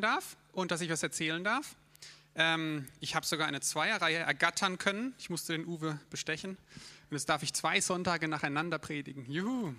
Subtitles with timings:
[0.00, 1.74] darf und dass ich was erzählen darf.
[2.34, 5.14] Ähm, ich habe sogar eine Zweierreihe ergattern können.
[5.18, 6.56] Ich musste den Uwe bestechen.
[7.10, 9.30] Und jetzt darf ich zwei Sonntage nacheinander predigen.
[9.30, 9.74] Juhu!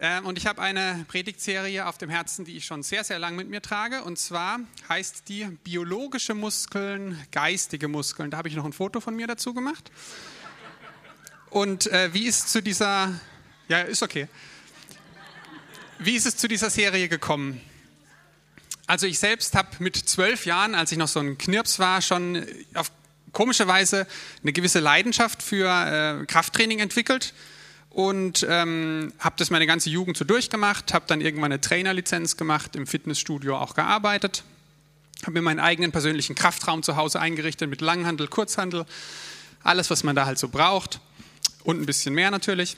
[0.00, 3.36] Ähm, und ich habe eine Predigtserie auf dem Herzen, die ich schon sehr, sehr lang
[3.36, 4.02] mit mir trage.
[4.02, 4.58] Und zwar
[4.88, 8.30] heißt die biologische Muskeln, geistige Muskeln.
[8.30, 9.92] Da habe ich noch ein Foto von mir dazu gemacht.
[11.50, 13.12] Und äh, wie ist zu dieser,
[13.68, 14.26] ja, ist okay.
[16.00, 17.60] Wie ist es zu dieser Serie gekommen?
[18.86, 22.44] Also ich selbst habe mit zwölf Jahren, als ich noch so ein Knirps war, schon
[22.74, 22.90] auf
[23.32, 24.06] komische Weise
[24.42, 27.32] eine gewisse Leidenschaft für äh, Krafttraining entwickelt
[27.90, 32.76] und ähm, habe das meine ganze Jugend so durchgemacht, habe dann irgendwann eine Trainerlizenz gemacht,
[32.76, 34.44] im Fitnessstudio auch gearbeitet,
[35.22, 38.84] habe mir meinen eigenen persönlichen Kraftraum zu Hause eingerichtet mit Langhandel, Kurzhandel,
[39.62, 41.00] alles, was man da halt so braucht
[41.62, 42.76] und ein bisschen mehr natürlich.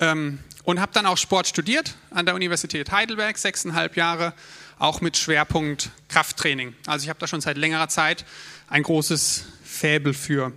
[0.00, 4.32] Ähm, und habe dann auch Sport studiert an der Universität Heidelberg, sechseinhalb Jahre
[4.82, 6.74] auch mit Schwerpunkt Krafttraining.
[6.86, 8.24] Also ich habe da schon seit längerer Zeit
[8.68, 10.52] ein großes Fäbel für.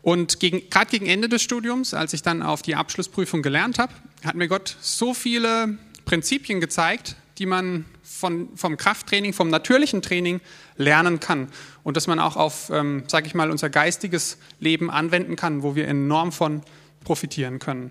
[0.00, 3.92] Und gerade gegen Ende des Studiums, als ich dann auf die Abschlussprüfung gelernt habe,
[4.24, 10.40] hat mir Gott so viele Prinzipien gezeigt, die man von, vom Krafttraining, vom natürlichen Training
[10.76, 11.48] lernen kann.
[11.82, 15.74] Und dass man auch auf, ähm, sage ich mal, unser geistiges Leben anwenden kann, wo
[15.74, 16.62] wir enorm von
[17.02, 17.90] profitieren können.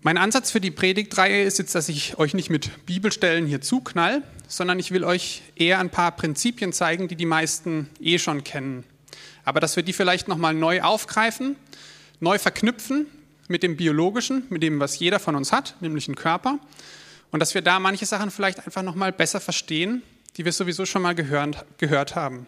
[0.00, 4.22] Mein Ansatz für die Predigtreihe ist jetzt, dass ich euch nicht mit Bibelstellen hier zuknall,
[4.46, 8.84] sondern ich will euch eher ein paar Prinzipien zeigen, die die meisten eh schon kennen.
[9.44, 11.56] Aber dass wir die vielleicht nochmal neu aufgreifen,
[12.20, 13.06] neu verknüpfen
[13.48, 16.60] mit dem Biologischen, mit dem, was jeder von uns hat, nämlich einen Körper.
[17.32, 20.02] Und dass wir da manche Sachen vielleicht einfach nochmal besser verstehen,
[20.36, 22.46] die wir sowieso schon mal gehört, gehört haben.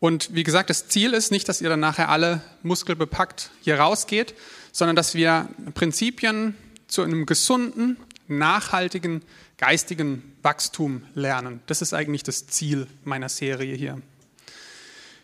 [0.00, 4.34] Und wie gesagt, das Ziel ist nicht, dass ihr dann nachher alle muskelbepackt hier rausgeht,
[4.72, 6.56] sondern dass wir Prinzipien
[6.88, 9.22] zu einem gesunden, nachhaltigen,
[9.58, 11.60] geistigen Wachstum lernen.
[11.66, 14.00] Das ist eigentlich das Ziel meiner Serie hier.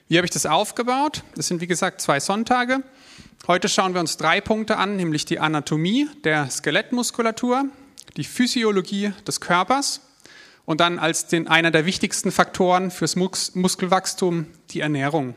[0.08, 1.22] Wie habe ich das aufgebaut?
[1.34, 2.82] Das sind wie gesagt zwei Sonntage.
[3.46, 7.66] Heute schauen wir uns drei Punkte an, nämlich die Anatomie der Skelettmuskulatur,
[8.16, 10.00] die Physiologie des Körpers
[10.64, 15.34] und dann als den, einer der wichtigsten Faktoren fürs Mus Muskelwachstum die Ernährung.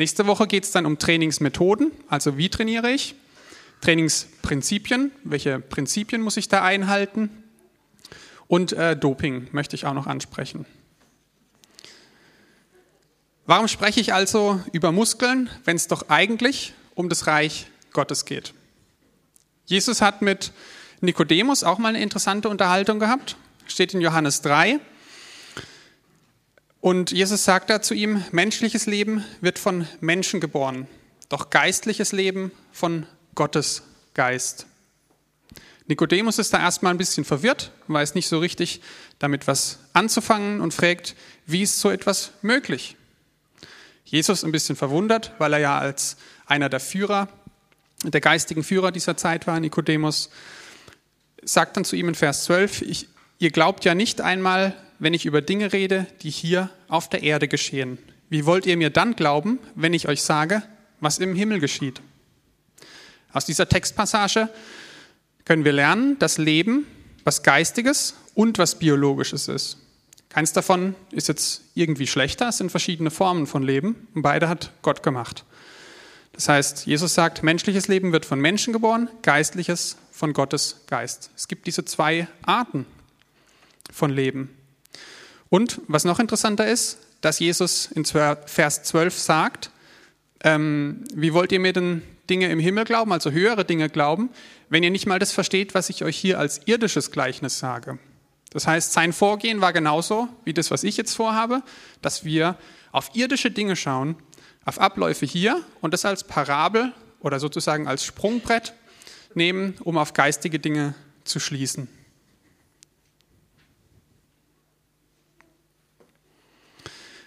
[0.00, 3.16] Nächste Woche geht es dann um Trainingsmethoden, also wie trainiere ich,
[3.82, 7.28] Trainingsprinzipien, welche Prinzipien muss ich da einhalten
[8.48, 10.64] und äh, Doping möchte ich auch noch ansprechen.
[13.44, 18.54] Warum spreche ich also über Muskeln, wenn es doch eigentlich um das Reich Gottes geht?
[19.66, 20.52] Jesus hat mit
[21.02, 24.80] Nikodemus auch mal eine interessante Unterhaltung gehabt, steht in Johannes 3.
[26.80, 30.86] Und Jesus sagt da zu ihm, menschliches Leben wird von Menschen geboren,
[31.28, 33.82] doch geistliches Leben von Gottes
[34.14, 34.66] Geist.
[35.86, 38.80] Nikodemus ist da erstmal ein bisschen verwirrt, weiß nicht so richtig
[39.18, 41.14] damit was anzufangen und fragt,
[41.46, 42.96] wie ist so etwas möglich?
[44.04, 47.28] Jesus ein bisschen verwundert, weil er ja als einer der Führer,
[48.02, 50.30] der geistigen Führer dieser Zeit war, Nikodemus,
[51.42, 53.08] sagt dann zu ihm in Vers 12, ich,
[53.38, 57.48] ihr glaubt ja nicht einmal, wenn ich über Dinge rede, die hier auf der Erde
[57.48, 57.98] geschehen?
[58.28, 60.62] Wie wollt ihr mir dann glauben, wenn ich euch sage,
[61.00, 62.00] was im Himmel geschieht?
[63.32, 64.48] Aus dieser Textpassage
[65.44, 66.86] können wir lernen, dass Leben
[67.24, 69.78] was Geistiges und was Biologisches ist.
[70.28, 74.70] Keins davon ist jetzt irgendwie schlechter, es sind verschiedene Formen von Leben und beide hat
[74.82, 75.44] Gott gemacht.
[76.32, 81.30] Das heißt, Jesus sagt, menschliches Leben wird von Menschen geboren, geistliches von Gottes Geist.
[81.36, 82.86] Es gibt diese zwei Arten
[83.92, 84.50] von Leben.
[85.50, 89.70] Und was noch interessanter ist, dass Jesus in Vers 12 sagt,
[90.42, 94.30] ähm, wie wollt ihr mir denn Dinge im Himmel glauben, also höhere Dinge glauben,
[94.70, 97.98] wenn ihr nicht mal das versteht, was ich euch hier als irdisches Gleichnis sage.
[98.50, 101.62] Das heißt, sein Vorgehen war genauso wie das, was ich jetzt vorhabe,
[102.00, 102.56] dass wir
[102.92, 104.16] auf irdische Dinge schauen,
[104.64, 108.74] auf Abläufe hier und das als Parabel oder sozusagen als Sprungbrett
[109.34, 110.94] nehmen, um auf geistige Dinge
[111.24, 111.88] zu schließen.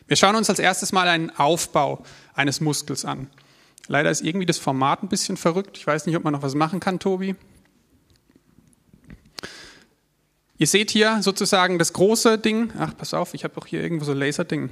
[0.07, 2.03] Wir schauen uns als erstes mal einen Aufbau
[2.33, 3.29] eines Muskels an.
[3.87, 5.77] Leider ist irgendwie das Format ein bisschen verrückt.
[5.77, 7.35] Ich weiß nicht, ob man noch was machen kann, Tobi.
[10.57, 12.71] Ihr seht hier sozusagen das große Ding.
[12.77, 14.69] Ach, pass auf, ich habe auch hier irgendwo so Laserding.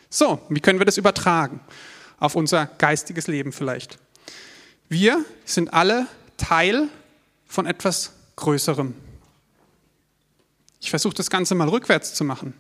[0.10, 1.60] So, wie können wir das übertragen
[2.20, 4.00] auf unser geistiges Leben vielleicht?
[4.88, 6.08] Wir sind alle
[6.38, 6.88] Teil
[7.48, 8.94] von etwas Größerem.
[10.80, 12.54] Ich versuche das Ganze mal rückwärts zu machen.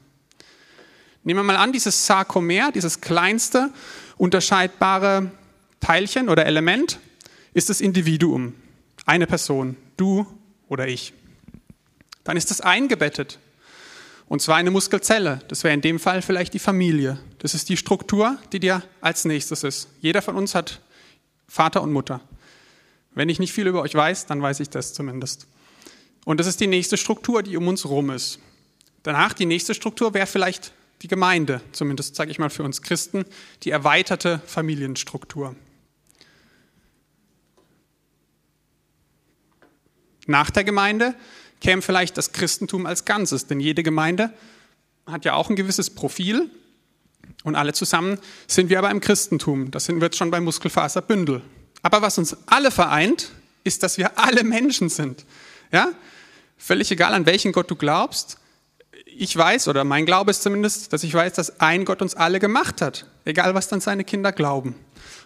[1.23, 3.71] Nehmen wir mal an, dieses Sarkomer, dieses kleinste
[4.17, 5.31] unterscheidbare
[5.79, 7.00] Teilchen oder Element,
[7.53, 8.53] ist das Individuum.
[9.06, 10.27] Eine Person, du
[10.67, 11.13] oder ich.
[12.23, 13.39] Dann ist das eingebettet.
[14.27, 15.39] Und zwar eine Muskelzelle.
[15.47, 17.19] Das wäre in dem Fall vielleicht die Familie.
[17.39, 19.89] Das ist die Struktur, die dir als nächstes ist.
[20.01, 20.81] Jeder von uns hat
[21.47, 22.21] Vater und Mutter.
[23.13, 25.47] Wenn ich nicht viel über euch weiß, dann weiß ich das zumindest.
[26.25, 28.39] Und das ist die nächste Struktur, die um uns rum ist.
[29.04, 33.25] Danach die nächste Struktur wäre vielleicht die Gemeinde, zumindest sage ich mal für uns Christen,
[33.63, 35.56] die erweiterte Familienstruktur.
[40.25, 41.13] Nach der Gemeinde
[41.62, 44.33] käme vielleicht das Christentum als Ganzes, denn jede Gemeinde
[45.06, 46.50] hat ja auch ein gewisses Profil
[47.44, 48.18] und alle zusammen
[48.48, 49.69] sind wir aber im Christentum.
[49.69, 51.44] Das sind wir jetzt schon beim Muskelfaserbündel.
[51.83, 53.31] Aber was uns alle vereint,
[53.63, 55.25] ist, dass wir alle Menschen sind.
[55.71, 55.89] Ja?
[56.57, 58.38] Völlig egal, an welchen Gott du glaubst.
[59.06, 62.40] Ich weiß, oder mein Glaube ist zumindest, dass ich weiß, dass ein Gott uns alle
[62.40, 63.06] gemacht hat.
[63.24, 64.75] Egal, was dann seine Kinder glauben.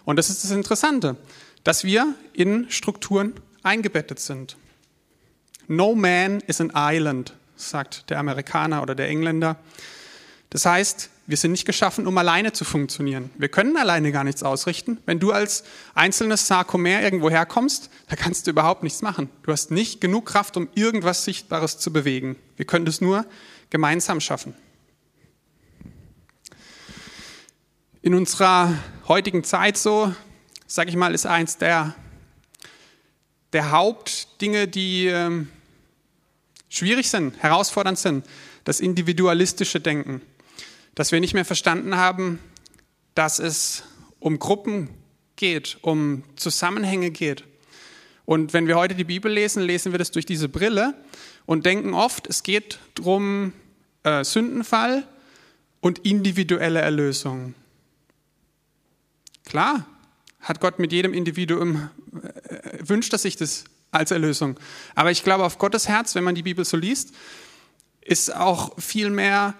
[0.04, 1.16] Und das ist das Interessante,
[1.64, 4.56] dass wir in Strukturen eingebettet sind.
[5.66, 9.56] No man is an island, sagt der Amerikaner oder der Engländer.
[10.50, 13.30] Das heißt, wir sind nicht geschaffen, um alleine zu funktionieren.
[13.38, 14.98] Wir können alleine gar nichts ausrichten.
[15.06, 15.62] Wenn du als
[15.94, 19.30] einzelnes Sarkomer irgendwo herkommst, da kannst du überhaupt nichts machen.
[19.44, 22.34] Du hast nicht genug Kraft, um irgendwas Sichtbares zu bewegen.
[22.56, 23.24] Wir können das nur
[23.70, 24.54] gemeinsam schaffen.
[28.02, 28.74] In unserer
[29.06, 30.12] heutigen Zeit so,
[30.66, 31.94] sage ich mal, ist eins der,
[33.52, 35.46] der Hauptdinge, die äh,
[36.68, 38.26] schwierig sind, herausfordernd sind,
[38.64, 40.22] das individualistische Denken
[40.94, 42.38] dass wir nicht mehr verstanden haben,
[43.14, 43.84] dass es
[44.18, 44.90] um Gruppen
[45.36, 47.44] geht, um Zusammenhänge geht.
[48.24, 50.94] Und wenn wir heute die Bibel lesen, lesen wir das durch diese Brille
[51.46, 53.52] und denken oft, es geht darum,
[54.04, 55.06] äh, Sündenfall
[55.80, 57.54] und individuelle Erlösung.
[59.44, 59.86] Klar,
[60.40, 61.90] hat Gott mit jedem Individuum,
[62.22, 64.60] äh, wünscht er sich das als Erlösung.
[64.94, 67.12] Aber ich glaube, auf Gottes Herz, wenn man die Bibel so liest,
[68.00, 69.54] ist auch viel mehr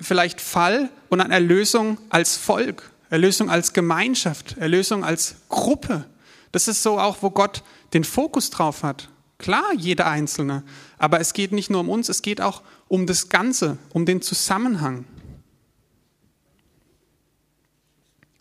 [0.00, 6.04] vielleicht Fall und an Erlösung als Volk, Erlösung als Gemeinschaft, Erlösung als Gruppe.
[6.52, 7.62] Das ist so auch, wo Gott
[7.94, 9.08] den Fokus drauf hat.
[9.38, 10.64] Klar, jeder Einzelne,
[10.98, 14.20] aber es geht nicht nur um uns, es geht auch um das Ganze, um den
[14.20, 15.04] Zusammenhang.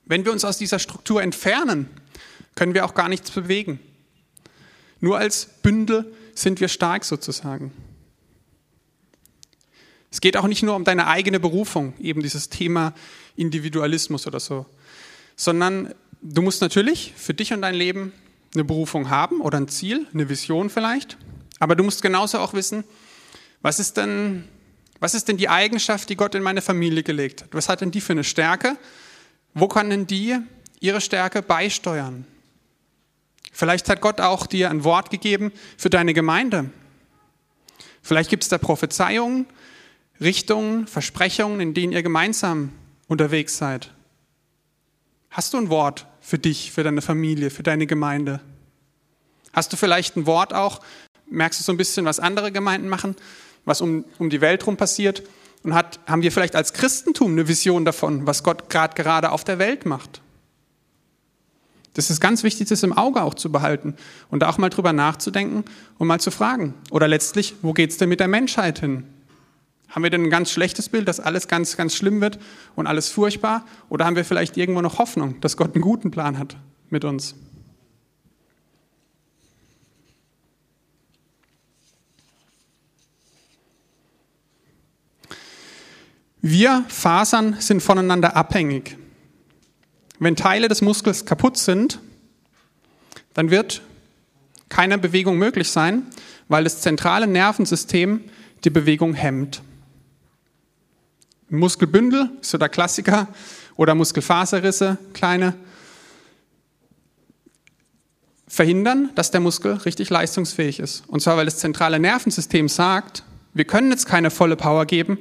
[0.05, 1.89] Wenn wir uns aus dieser Struktur entfernen,
[2.55, 3.79] können wir auch gar nichts bewegen.
[4.99, 7.71] Nur als Bündel sind wir stark sozusagen.
[10.11, 12.93] Es geht auch nicht nur um deine eigene Berufung, eben dieses Thema
[13.35, 14.65] Individualismus oder so,
[15.35, 18.13] sondern du musst natürlich für dich und dein Leben
[18.53, 21.17] eine Berufung haben oder ein Ziel, eine Vision vielleicht,
[21.59, 22.83] aber du musst genauso auch wissen,
[23.61, 24.47] was ist denn,
[24.99, 27.49] was ist denn die Eigenschaft, die Gott in meine Familie gelegt hat?
[27.51, 28.77] Was hat denn die für eine Stärke?
[29.53, 30.37] Wo kann denn die
[30.79, 32.25] ihre Stärke beisteuern?
[33.51, 36.69] Vielleicht hat Gott auch dir ein Wort gegeben für deine Gemeinde.
[38.03, 39.47] Vielleicht gibt es da Prophezeiungen,
[40.19, 42.71] Richtungen, Versprechungen, in denen ihr gemeinsam
[43.07, 43.93] unterwegs seid?
[45.29, 48.39] Hast du ein Wort für dich, für deine Familie, für deine Gemeinde?
[49.53, 50.81] Hast du vielleicht ein Wort auch?
[51.29, 53.15] Merkst du so ein bisschen, was andere Gemeinden machen,
[53.65, 55.23] was um, um die Welt rum passiert?
[55.63, 59.43] Und hat, haben wir vielleicht als Christentum eine Vision davon, was Gott gerade gerade auf
[59.43, 60.21] der Welt macht?
[61.93, 63.95] Das ist ganz wichtig, das im Auge auch zu behalten
[64.29, 65.65] und da auch mal drüber nachzudenken
[65.97, 66.75] und mal zu fragen.
[66.91, 69.03] Oder letztlich, wo geht es denn mit der Menschheit hin?
[69.89, 72.39] Haben wir denn ein ganz schlechtes Bild, dass alles ganz, ganz schlimm wird
[72.75, 73.65] und alles furchtbar?
[73.89, 76.57] Oder haben wir vielleicht irgendwo noch Hoffnung, dass Gott einen guten Plan hat
[76.89, 77.35] mit uns?
[86.41, 88.97] Wir Fasern sind voneinander abhängig.
[90.19, 91.99] Wenn Teile des Muskels kaputt sind,
[93.33, 93.81] dann wird
[94.69, 96.03] keine Bewegung möglich sein,
[96.47, 98.21] weil das zentrale Nervensystem
[98.63, 99.61] die Bewegung hemmt.
[101.49, 103.27] Muskelbündel so der Klassiker
[103.75, 105.53] oder Muskelfaserrisse, kleine,
[108.47, 111.03] verhindern, dass der Muskel richtig leistungsfähig ist.
[111.07, 113.23] Und zwar, weil das zentrale Nervensystem sagt,
[113.53, 115.17] wir können jetzt keine volle Power geben,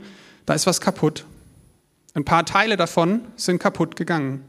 [0.47, 1.25] da ist was kaputt.
[2.15, 4.43] Ein paar Teile davon sind kaputt gegangen.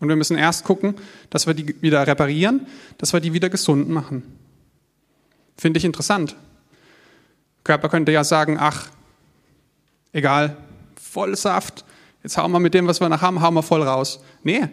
[0.00, 0.96] Und wir müssen erst gucken,
[1.30, 2.66] dass wir die wieder reparieren,
[2.98, 4.22] dass wir die wieder gesund machen.
[5.56, 6.34] Finde ich interessant.
[7.62, 8.88] Körper könnte ja sagen, ach,
[10.12, 10.56] egal,
[11.14, 11.84] voll Saft,
[12.24, 14.18] jetzt hauen wir mit dem, was wir noch haben, hauen wir voll raus.
[14.42, 14.68] Nee,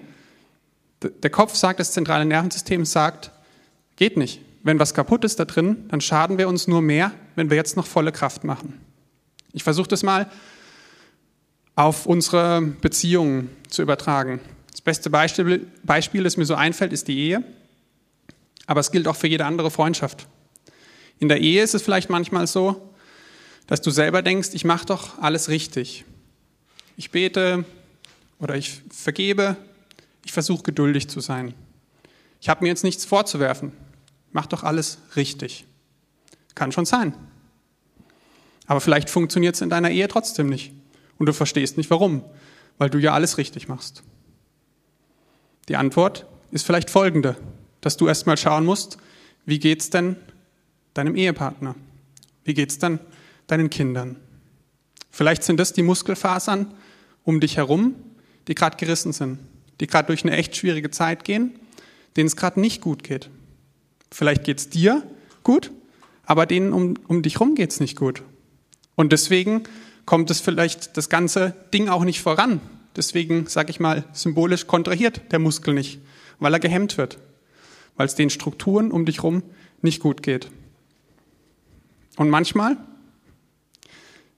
[1.03, 3.29] der Kopf sagt, das zentrale Nervensystem sagt,
[3.95, 4.41] geht nicht.
[4.63, 7.77] Wenn was kaputt ist da drin, dann schaden wir uns nur mehr, wenn wir jetzt
[7.77, 8.79] noch volle Kraft machen.
[9.53, 10.31] Ich versuche das mal
[11.75, 14.39] auf unsere Beziehungen zu übertragen.
[14.71, 17.43] Das beste Beispiel, Beispiel, das mir so einfällt, ist die Ehe.
[18.65, 20.27] Aber es gilt auch für jede andere Freundschaft.
[21.19, 22.89] In der Ehe ist es vielleicht manchmal so,
[23.67, 26.05] dass du selber denkst, ich mache doch alles richtig.
[26.97, 27.65] Ich bete
[28.39, 29.57] oder ich vergebe,
[30.25, 31.53] ich versuche geduldig zu sein.
[32.39, 33.71] Ich habe mir jetzt nichts vorzuwerfen.
[34.31, 35.65] Mach doch alles richtig.
[36.55, 37.13] Kann schon sein.
[38.65, 40.73] Aber vielleicht funktioniert es in deiner Ehe trotzdem nicht.
[41.17, 42.23] Und du verstehst nicht warum,
[42.77, 44.03] weil du ja alles richtig machst.
[45.67, 47.35] Die Antwort ist vielleicht folgende,
[47.81, 48.97] dass du erstmal schauen musst,
[49.45, 50.15] wie geht's denn
[50.93, 51.75] deinem Ehepartner?
[52.43, 52.99] Wie geht's dann
[53.47, 54.17] deinen Kindern?
[55.11, 56.73] Vielleicht sind das die Muskelfasern
[57.23, 57.95] um dich herum,
[58.47, 59.39] die gerade gerissen sind,
[59.79, 61.59] die gerade durch eine echt schwierige Zeit gehen,
[62.17, 63.29] denen es gerade nicht gut geht.
[64.11, 65.03] Vielleicht geht's dir
[65.43, 65.71] gut,
[66.25, 68.23] aber denen um, um dich herum geht's nicht gut.
[68.95, 69.63] Und deswegen
[70.05, 72.59] kommt es vielleicht das ganze Ding auch nicht voran,
[72.95, 75.99] Deswegen, sage ich mal, symbolisch kontrahiert der Muskel nicht,
[76.39, 77.19] weil er gehemmt wird,
[77.95, 79.43] weil es den Strukturen um dich herum
[79.81, 80.49] nicht gut geht.
[82.17, 82.77] Und manchmal,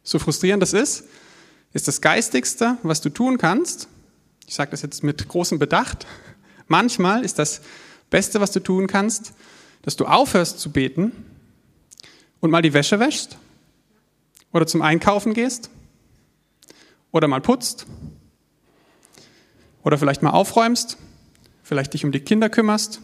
[0.03, 1.05] so frustrierend das ist,
[1.73, 3.87] ist das Geistigste, was du tun kannst,
[4.47, 6.05] ich sage das jetzt mit großem Bedacht,
[6.67, 7.61] manchmal ist das
[8.09, 9.33] Beste, was du tun kannst,
[9.81, 11.11] dass du aufhörst zu beten
[12.39, 13.37] und mal die Wäsche wäschst
[14.51, 15.69] oder zum Einkaufen gehst
[17.11, 17.87] oder mal putzt
[19.83, 20.97] oder vielleicht mal aufräumst,
[21.63, 23.01] vielleicht dich um die Kinder kümmerst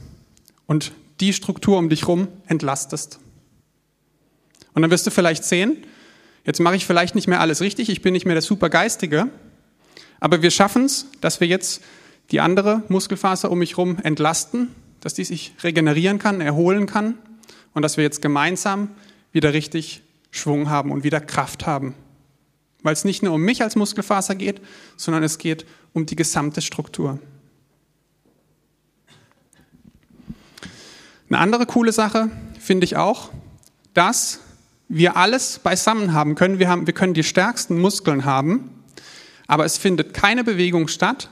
[0.67, 3.19] und die Struktur um dich rum entlastest.
[4.73, 5.83] Und dann wirst du vielleicht sehen,
[6.49, 9.29] jetzt mache ich vielleicht nicht mehr alles richtig, ich bin nicht mehr der Supergeistige,
[10.19, 11.83] aber wir schaffen es, dass wir jetzt
[12.31, 17.19] die andere Muskelfaser um mich herum entlasten, dass die sich regenerieren kann, erholen kann
[17.75, 18.89] und dass wir jetzt gemeinsam
[19.31, 20.01] wieder richtig
[20.31, 21.93] Schwung haben und wieder Kraft haben.
[22.81, 24.59] Weil es nicht nur um mich als Muskelfaser geht,
[24.97, 27.19] sondern es geht um die gesamte Struktur.
[31.29, 33.29] Eine andere coole Sache finde ich auch,
[33.93, 34.39] dass
[34.89, 36.59] wir alles beisammen haben können.
[36.59, 36.87] Wir, haben.
[36.87, 38.71] wir können die stärksten Muskeln haben,
[39.47, 41.29] aber es findet keine Bewegung statt,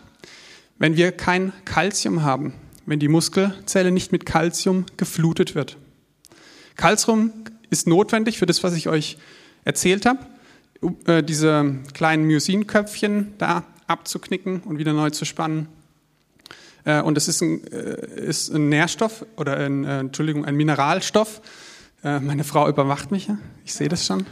[0.78, 2.54] wenn wir kein Kalzium haben,
[2.86, 5.78] wenn die Muskelzelle nicht mit Kalzium geflutet wird.
[6.76, 7.34] Kalzium
[7.72, 9.18] ist notwendig für das, was ich euch
[9.66, 10.20] erzählt habe,
[11.06, 15.68] äh, diese kleinen Myosinköpfchen da abzuknicken und wieder neu zu spannen.
[16.86, 21.42] Äh, und es ist ein, äh, ist ein Nährstoff oder ein, Entschuldigung, ein Mineralstoff.
[22.22, 23.28] Meine Frau überwacht mich,
[23.66, 24.26] ich sehe das schon.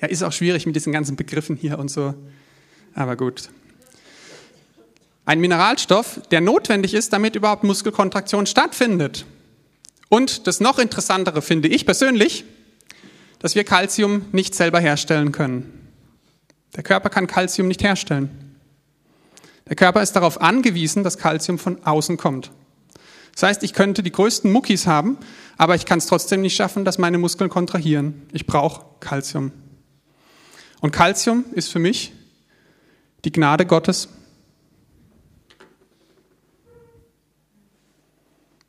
[0.00, 2.14] Ja, ist auch schwierig mit diesen ganzen Begriffen hier und so.
[2.94, 3.48] Aber gut.
[5.24, 9.24] Ein Mineralstoff, der notwendig ist, damit überhaupt Muskelkontraktion stattfindet.
[10.10, 12.44] Und das noch interessantere finde ich persönlich,
[13.38, 15.88] dass wir Kalzium nicht selber herstellen können.
[16.76, 18.56] Der Körper kann Kalzium nicht herstellen.
[19.66, 22.50] Der Körper ist darauf angewiesen, dass Kalzium von außen kommt.
[23.32, 25.18] Das heißt, ich könnte die größten Muckis haben,
[25.56, 28.22] aber ich kann es trotzdem nicht schaffen, dass meine Muskeln kontrahieren.
[28.32, 29.52] Ich brauche Kalzium.
[30.80, 32.12] Und Kalzium ist für mich
[33.24, 34.08] die Gnade Gottes.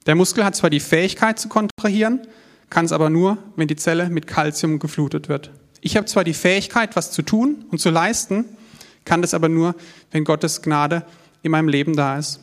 [0.05, 2.27] Der Muskel hat zwar die Fähigkeit zu kontrahieren,
[2.69, 5.51] kann es aber nur, wenn die Zelle mit Kalzium geflutet wird.
[5.79, 8.45] Ich habe zwar die Fähigkeit, was zu tun und zu leisten,
[9.05, 9.75] kann das aber nur,
[10.11, 11.05] wenn Gottes Gnade
[11.43, 12.39] in meinem Leben da ist.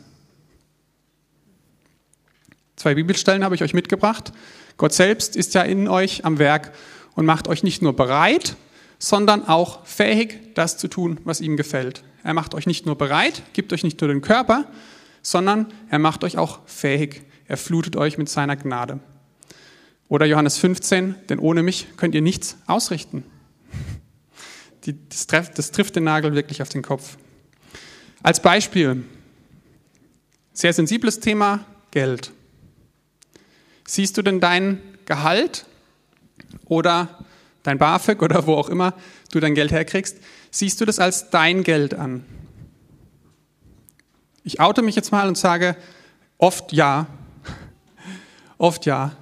[2.79, 4.31] Zwei Bibelstellen habe ich euch mitgebracht.
[4.77, 6.71] Gott selbst ist ja in euch am Werk
[7.13, 8.55] und macht euch nicht nur bereit,
[8.99, 12.05] sondern auch fähig, das zu tun, was ihm gefällt.
[12.23, 14.63] Er macht euch nicht nur bereit, gibt euch nicht nur den Körper,
[15.21, 17.23] sondern er macht euch auch fähig.
[17.49, 19.01] Er flutet euch mit seiner Gnade.
[20.07, 23.25] Oder Johannes 15, denn ohne mich könnt ihr nichts ausrichten.
[24.85, 27.17] Die, das, trifft, das trifft den Nagel wirklich auf den Kopf.
[28.23, 29.03] Als Beispiel,
[30.53, 32.31] sehr sensibles Thema, Geld.
[33.89, 35.65] Siehst du denn dein Gehalt
[36.65, 37.25] oder
[37.63, 38.93] dein BAföG oder wo auch immer
[39.31, 40.17] du dein Geld herkriegst,
[40.51, 42.23] siehst du das als dein Geld an?
[44.43, 45.75] Ich oute mich jetzt mal und sage
[46.37, 47.07] oft ja.
[48.59, 49.13] Oft ja.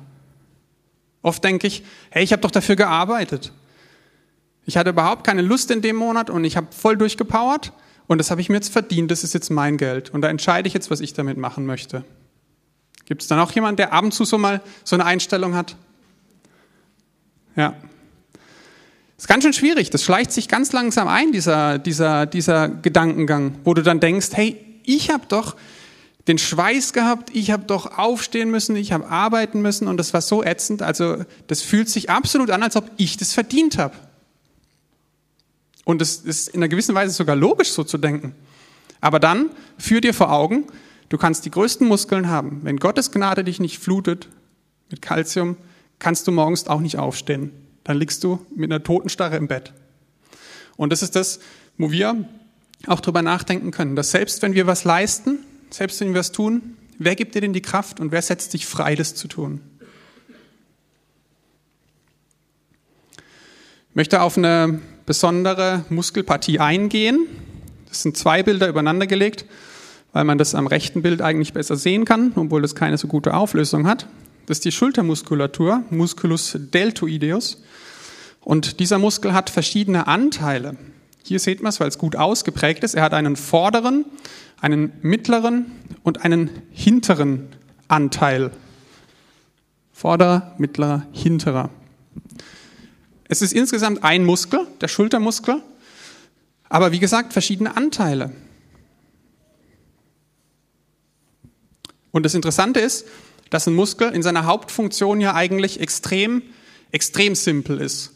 [1.21, 3.53] Oft denke ich, hey, ich habe doch dafür gearbeitet.
[4.65, 7.71] Ich hatte überhaupt keine Lust in dem Monat und ich habe voll durchgepowert
[8.07, 10.67] und das habe ich mir jetzt verdient, das ist jetzt mein Geld und da entscheide
[10.67, 12.03] ich jetzt, was ich damit machen möchte.
[13.07, 15.77] Gibt es dann auch jemand, der ab und zu so mal so eine Einstellung hat?
[17.55, 17.73] Ja.
[19.17, 19.89] Ist ganz schön schwierig.
[19.89, 24.63] Das schleicht sich ganz langsam ein, dieser, dieser, dieser Gedankengang, wo du dann denkst, hey,
[24.83, 25.55] ich habe doch
[26.27, 30.21] den Schweiß gehabt, ich habe doch aufstehen müssen, ich habe arbeiten müssen und das war
[30.21, 30.81] so ätzend.
[30.81, 33.95] Also das fühlt sich absolut an, als ob ich das verdient habe.
[35.85, 38.35] Und es ist in einer gewissen Weise sogar logisch, so zu denken.
[38.99, 40.65] Aber dann führ dir vor Augen,
[41.09, 42.61] du kannst die größten Muskeln haben.
[42.63, 44.29] Wenn Gottes Gnade dich nicht flutet
[44.89, 45.57] mit Kalzium,
[45.99, 47.51] kannst du morgens auch nicht aufstehen.
[47.83, 49.73] Dann liegst du mit einer Totenstarre im Bett.
[50.75, 51.39] Und das ist das,
[51.77, 52.27] wo wir
[52.85, 56.77] auch drüber nachdenken können, dass selbst wenn wir was leisten, selbst wenn wir was tun,
[56.99, 59.61] wer gibt dir denn die Kraft und wer setzt dich frei, das zu tun?
[63.89, 67.25] Ich möchte auf eine besondere Muskelpartie eingehen.
[67.89, 69.45] Das sind zwei Bilder übereinander gelegt,
[70.13, 73.33] weil man das am rechten Bild eigentlich besser sehen kann, obwohl es keine so gute
[73.33, 74.07] Auflösung hat.
[74.45, 77.61] Das ist die Schultermuskulatur, Musculus deltoideus.
[78.41, 80.77] Und dieser Muskel hat verschiedene Anteile.
[81.23, 82.93] Hier sieht man es, weil es gut ausgeprägt ist.
[82.95, 84.05] Er hat einen vorderen,
[84.61, 85.65] einen mittleren
[86.03, 87.49] und einen hinteren
[87.89, 88.51] Anteil.
[89.91, 91.69] Vorderer, mittlerer, hinterer.
[93.27, 95.61] Es ist insgesamt ein Muskel, der Schultermuskel,
[96.69, 98.31] aber wie gesagt, verschiedene Anteile.
[102.11, 103.05] Und das Interessante ist,
[103.49, 106.41] dass ein Muskel in seiner Hauptfunktion ja eigentlich extrem,
[106.91, 108.13] extrem simpel ist.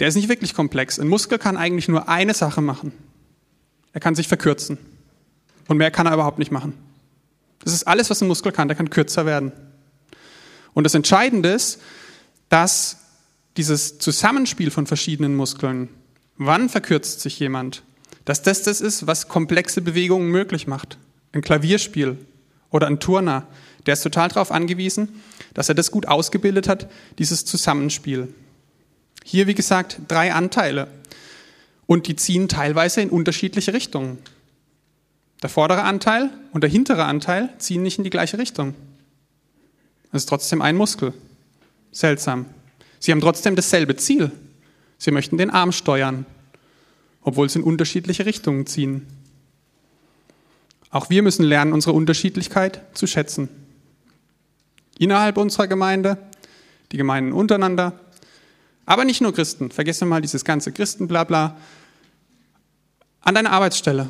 [0.00, 0.98] Der ist nicht wirklich komplex.
[0.98, 2.92] Ein Muskel kann eigentlich nur eine Sache machen.
[3.92, 4.78] Er kann sich verkürzen.
[5.68, 6.74] Und mehr kann er überhaupt nicht machen.
[7.64, 8.68] Das ist alles, was ein Muskel kann.
[8.68, 9.52] Der kann kürzer werden.
[10.74, 11.80] Und das Entscheidende ist,
[12.48, 12.98] dass
[13.56, 15.88] dieses Zusammenspiel von verschiedenen Muskeln,
[16.36, 17.82] wann verkürzt sich jemand,
[18.26, 20.98] dass das das ist, was komplexe Bewegungen möglich macht.
[21.32, 22.18] Ein Klavierspiel
[22.76, 23.46] oder ein Turner,
[23.86, 25.22] der ist total darauf angewiesen,
[25.54, 28.32] dass er das gut ausgebildet hat, dieses Zusammenspiel.
[29.24, 30.88] Hier, wie gesagt, drei Anteile.
[31.86, 34.18] Und die ziehen teilweise in unterschiedliche Richtungen.
[35.42, 38.74] Der vordere Anteil und der hintere Anteil ziehen nicht in die gleiche Richtung.
[40.12, 41.14] Es ist trotzdem ein Muskel.
[41.92, 42.46] Seltsam.
[42.98, 44.30] Sie haben trotzdem dasselbe Ziel.
[44.98, 46.26] Sie möchten den Arm steuern,
[47.22, 49.06] obwohl sie in unterschiedliche Richtungen ziehen.
[50.90, 53.48] Auch wir müssen lernen, unsere Unterschiedlichkeit zu schätzen.
[54.98, 56.18] Innerhalb unserer Gemeinde,
[56.92, 58.00] die Gemeinden untereinander,
[58.86, 59.70] aber nicht nur Christen.
[59.70, 61.56] Vergessen mal dieses ganze Christenblabla.
[63.20, 64.08] An deiner Arbeitsstelle.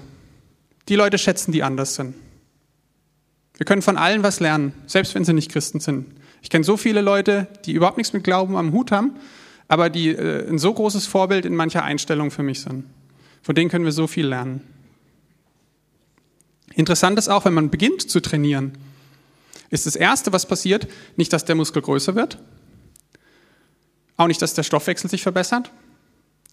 [0.89, 2.15] Die Leute schätzen, die anders sind.
[3.57, 6.07] Wir können von allen was lernen, selbst wenn sie nicht Christen sind.
[6.43, 9.17] Ich kenne so viele Leute, die überhaupt nichts mit Glauben am Hut haben,
[9.67, 12.85] aber die äh, ein so großes Vorbild in mancher Einstellung für mich sind.
[13.43, 14.61] Von denen können wir so viel lernen.
[16.77, 18.73] Interessant ist auch, wenn man beginnt zu trainieren,
[19.71, 20.87] ist das Erste, was passiert,
[21.17, 22.39] nicht, dass der Muskel größer wird,
[24.19, 25.73] auch nicht, dass der Stoffwechsel sich verbessert.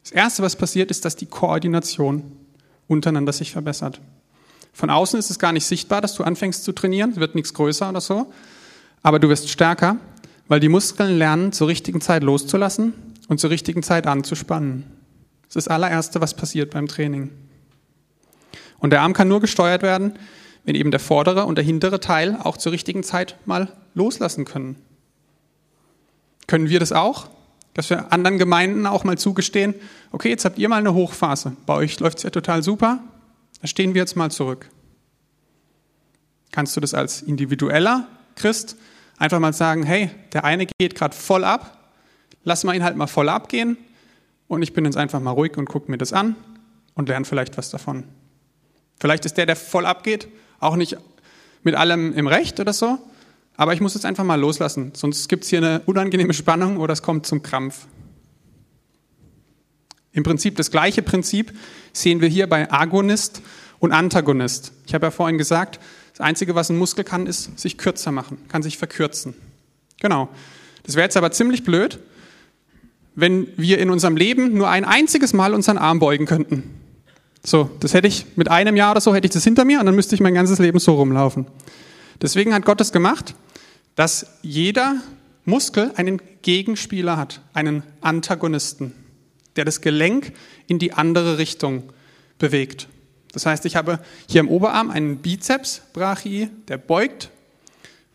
[0.01, 2.31] Das Erste, was passiert, ist, dass die Koordination
[2.88, 3.99] untereinander sich verbessert.
[4.71, 7.89] Von außen ist es gar nicht sichtbar, dass du anfängst zu trainieren, wird nichts größer
[7.89, 8.31] oder so,
[9.01, 9.97] aber du wirst stärker,
[10.47, 12.93] weil die Muskeln lernen, zur richtigen Zeit loszulassen
[13.27, 14.86] und zur richtigen Zeit anzuspannen.
[15.47, 17.29] Das ist das allererste, was passiert beim Training.
[18.84, 20.19] Und der Arm kann nur gesteuert werden,
[20.65, 24.76] wenn eben der vordere und der hintere Teil auch zur richtigen Zeit mal loslassen können.
[26.48, 27.30] Können wir das auch?
[27.76, 29.74] Dass wir anderen Gemeinden auch mal zugestehen,
[30.12, 31.56] okay, jetzt habt ihr mal eine Hochphase.
[31.65, 33.00] Bei euch läuft es ja total super.
[33.62, 34.69] Da stehen wir jetzt mal zurück.
[36.52, 38.76] Kannst du das als individueller Christ
[39.17, 41.89] einfach mal sagen, hey, der eine geht gerade voll ab,
[42.43, 43.78] lass mal ihn halt mal voll abgehen
[44.50, 46.36] und ich bin jetzt einfach mal ruhig und gucke mir das an
[46.96, 48.04] und lerne vielleicht was davon.
[48.99, 50.27] Vielleicht ist der, der voll abgeht,
[50.60, 50.97] auch nicht
[51.63, 52.99] mit allem im Recht oder so,
[53.56, 56.93] aber ich muss es einfach mal loslassen, sonst gibt es hier eine unangenehme Spannung oder
[56.93, 57.88] es kommt zum Krampf.
[60.12, 61.53] Im Prinzip das gleiche Prinzip
[61.91, 63.41] sehen wir hier bei Agonist
[63.79, 64.71] und Antagonist.
[64.86, 65.79] Ich habe ja vorhin gesagt,
[66.12, 69.34] das Einzige, was ein Muskel kann, ist sich kürzer machen, kann sich verkürzen.
[69.99, 70.29] Genau.
[70.84, 71.99] Das wäre jetzt aber ziemlich blöd,
[73.15, 76.83] wenn wir in unserem Leben nur ein einziges Mal unseren Arm beugen könnten.
[77.45, 79.86] So, das hätte ich mit einem Jahr oder so hätte ich das hinter mir und
[79.86, 81.45] dann müsste ich mein ganzes Leben so rumlaufen.
[82.21, 83.36] Deswegen hat Gott es gemacht,
[83.95, 84.95] dass jeder
[85.45, 88.93] Muskel einen Gegenspieler hat, einen Antagonisten,
[89.58, 90.32] der das Gelenk
[90.67, 91.84] in die andere Richtung
[92.39, 92.88] bewegt.
[93.34, 97.29] Das heißt, ich habe hier im Oberarm einen Bizeps brachii, der beugt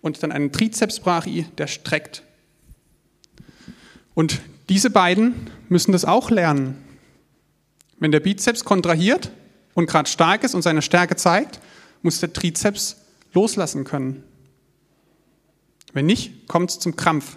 [0.01, 2.23] und dann einen Trizeps brachii, der streckt.
[4.15, 6.77] Und diese beiden müssen das auch lernen.
[8.01, 9.31] Wenn der Bizeps kontrahiert
[9.75, 11.61] und gerade stark ist und seine Stärke zeigt,
[12.03, 12.97] muss der Trizeps
[13.33, 14.23] loslassen können.
[15.93, 17.37] Wenn nicht, kommt es zum Krampf.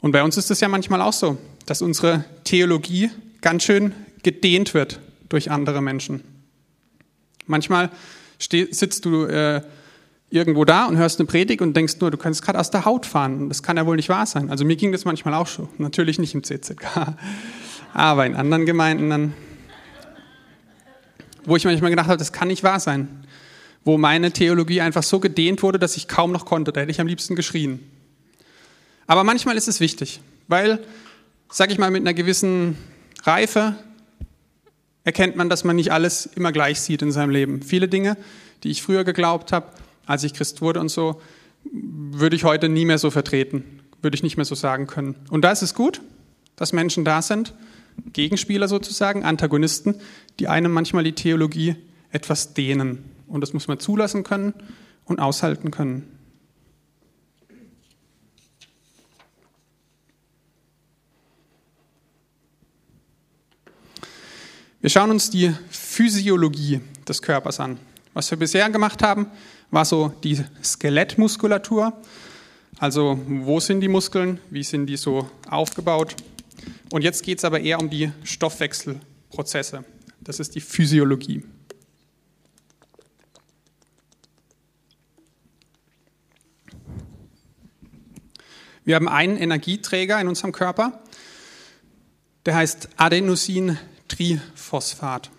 [0.00, 4.74] Und bei uns ist es ja manchmal auch so, dass unsere Theologie ganz schön gedehnt
[4.74, 6.22] wird durch andere Menschen.
[7.46, 7.90] Manchmal
[8.38, 9.62] sitzt du äh,
[10.30, 13.06] irgendwo da und hörst eine Predigt und denkst nur, du kannst gerade aus der Haut
[13.06, 13.48] fahren.
[13.48, 14.50] Das kann ja wohl nicht wahr sein.
[14.50, 15.68] Also mir ging das manchmal auch schon.
[15.78, 17.16] Natürlich nicht im CZK,
[17.96, 19.34] aber in anderen Gemeinden dann,
[21.46, 23.08] wo ich manchmal gedacht habe, das kann nicht wahr sein.
[23.84, 26.72] Wo meine Theologie einfach so gedehnt wurde, dass ich kaum noch konnte.
[26.72, 27.80] Da hätte ich am liebsten geschrien.
[29.06, 30.80] Aber manchmal ist es wichtig, weil,
[31.48, 32.76] sag ich mal, mit einer gewissen
[33.22, 33.76] Reife
[35.04, 37.62] erkennt man, dass man nicht alles immer gleich sieht in seinem Leben.
[37.62, 38.18] Viele Dinge,
[38.62, 39.68] die ich früher geglaubt habe,
[40.04, 41.22] als ich Christ wurde und so,
[41.72, 45.14] würde ich heute nie mehr so vertreten, würde ich nicht mehr so sagen können.
[45.30, 46.02] Und da ist es gut,
[46.56, 47.54] dass Menschen da sind,
[48.12, 49.96] Gegenspieler sozusagen, Antagonisten,
[50.38, 51.76] die einem manchmal die Theologie
[52.10, 53.04] etwas dehnen.
[53.26, 54.54] Und das muss man zulassen können
[55.04, 56.16] und aushalten können.
[64.80, 67.78] Wir schauen uns die Physiologie des Körpers an.
[68.14, 69.26] Was wir bisher gemacht haben,
[69.70, 71.92] war so die Skelettmuskulatur.
[72.78, 76.14] Also wo sind die Muskeln, wie sind die so aufgebaut.
[76.90, 79.84] Und jetzt geht es aber eher um die Stoffwechselprozesse.
[80.20, 81.42] Das ist die Physiologie.
[88.84, 91.02] Wir haben einen Energieträger in unserem Körper,
[92.46, 95.30] der heißt Adenosin Triphosphat.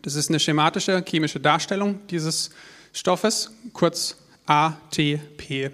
[0.00, 2.50] Das ist eine schematische chemische Darstellung dieses
[2.94, 5.70] Stoffes, kurz ATP.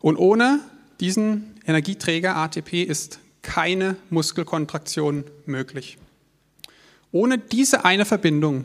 [0.00, 0.60] Und ohne
[1.00, 5.98] diesen Energieträger ATP ist keine Muskelkontraktion möglich.
[7.10, 8.64] Ohne diese eine Verbindung,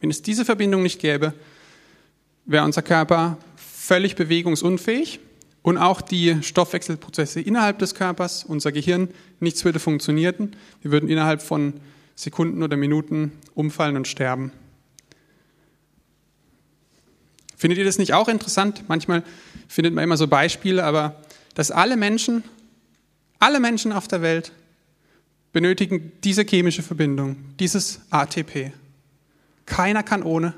[0.00, 1.34] wenn es diese Verbindung nicht gäbe,
[2.46, 5.20] wäre unser Körper völlig bewegungsunfähig
[5.62, 9.08] und auch die Stoffwechselprozesse innerhalb des Körpers, unser Gehirn,
[9.40, 10.56] nichts würde funktionieren.
[10.82, 11.74] Wir würden innerhalb von
[12.16, 14.52] Sekunden oder Minuten umfallen und sterben.
[17.56, 18.84] Findet ihr das nicht auch interessant?
[18.88, 19.22] Manchmal
[19.68, 21.20] findet man immer so Beispiele, aber
[21.54, 22.44] dass alle Menschen,
[23.38, 24.52] alle Menschen auf der Welt
[25.52, 28.72] benötigen diese chemische Verbindung, dieses ATP.
[29.66, 30.54] Keiner kann ohne.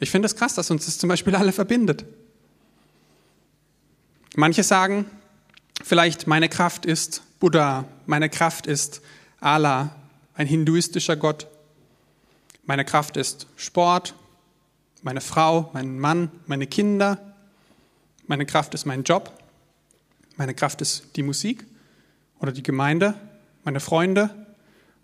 [0.00, 2.04] Ich finde es das krass, dass uns das zum Beispiel alle verbindet.
[4.36, 5.06] Manche sagen
[5.82, 9.00] vielleicht, meine Kraft ist Buddha, meine Kraft ist
[9.40, 9.94] Allah,
[10.34, 11.46] ein hinduistischer Gott.
[12.64, 14.14] Meine Kraft ist Sport,
[15.02, 17.27] meine Frau, mein Mann, meine Kinder.
[18.28, 19.32] Meine Kraft ist mein Job.
[20.36, 21.64] Meine Kraft ist die Musik
[22.38, 23.14] oder die Gemeinde,
[23.64, 24.28] meine Freunde.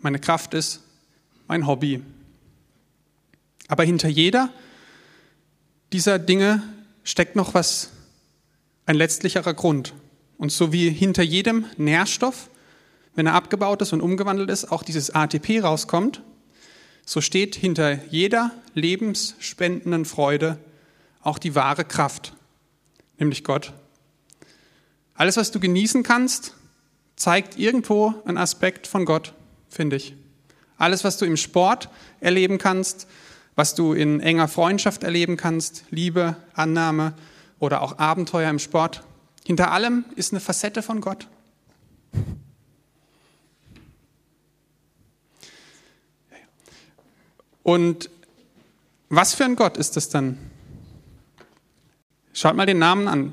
[0.01, 0.83] Meine Kraft ist
[1.49, 2.03] mein Hobby.
[3.67, 4.51] Aber hinter jeder
[5.91, 6.63] dieser Dinge
[7.03, 7.91] steckt noch was
[8.85, 9.95] ein letztlicherer Grund.
[10.37, 12.51] Und so wie hinter jedem Nährstoff,
[13.15, 16.21] wenn er abgebaut ist und umgewandelt ist, auch dieses ATP rauskommt,
[17.07, 20.59] so steht hinter jeder lebensspendenden Freude
[21.23, 22.35] auch die wahre Kraft,
[23.19, 23.73] nämlich Gott.
[25.15, 26.55] Alles, was du genießen kannst,
[27.17, 29.33] zeigt irgendwo einen Aspekt von Gott,
[29.69, 30.15] finde ich.
[30.77, 31.89] Alles, was du im Sport
[32.21, 33.07] erleben kannst,
[33.55, 37.15] was du in enger Freundschaft erleben kannst, Liebe, Annahme,
[37.61, 39.03] oder auch Abenteuer im Sport.
[39.45, 41.29] Hinter allem ist eine Facette von Gott.
[47.63, 48.11] Und
[49.09, 50.39] Was für ein Gott ist das dann?
[52.37, 53.33] Schaut mal den Namen an.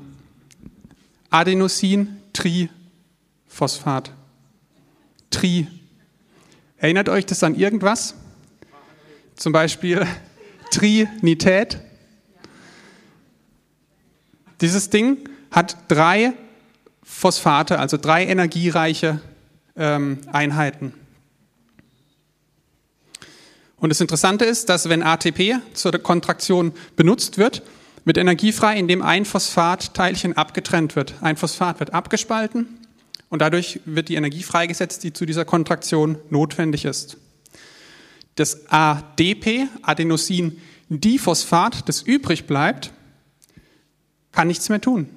[1.30, 4.12] Adenosin-Triphosphat.
[5.28, 5.66] Tri.
[6.76, 8.14] Erinnert euch das an irgendwas?
[9.34, 10.06] Zum Beispiel
[10.70, 11.80] Trinität.
[14.60, 16.34] Dieses Ding hat drei
[17.02, 19.20] Phosphate, also drei energiereiche
[19.74, 20.94] ähm, Einheiten.
[23.78, 27.62] Und das Interessante ist, dass wenn ATP zur Kontraktion benutzt wird,
[28.04, 31.14] wird Energie frei, indem ein Phosphatteilchen abgetrennt wird.
[31.20, 32.66] Ein Phosphat wird abgespalten
[33.28, 37.16] und dadurch wird die Energie freigesetzt, die zu dieser Kontraktion notwendig ist.
[38.34, 42.92] Das ADP, Adenosin-Diphosphat, das übrig bleibt,
[44.32, 45.08] kann nichts mehr tun.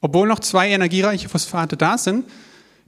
[0.00, 2.24] Obwohl noch zwei energiereiche Phosphate da sind,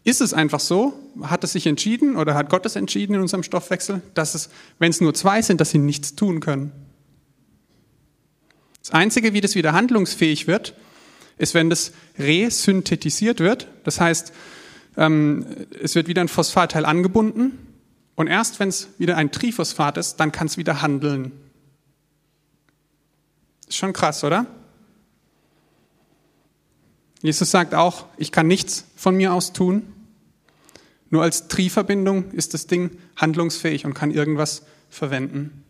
[0.04, 3.42] ist es einfach so, hat es sich entschieden oder hat Gott es entschieden in unserem
[3.42, 6.72] Stoffwechsel, dass es, wenn es nur zwei sind, dass sie nichts tun können.
[8.82, 10.74] Das Einzige, wie das wieder handlungsfähig wird,
[11.38, 13.68] ist, wenn das resynthetisiert wird.
[13.84, 14.32] Das heißt,
[14.96, 15.46] ähm,
[15.80, 17.58] es wird wieder ein Phosphatteil angebunden
[18.16, 21.32] und erst wenn es wieder ein Triphosphat ist, dann kann es wieder handeln.
[23.68, 24.46] Ist schon krass, oder?
[27.22, 29.92] Jesus sagt auch, ich kann nichts von mir aus tun.
[31.08, 35.62] Nur als Tri-Verbindung ist das Ding handlungsfähig und kann irgendwas verwenden,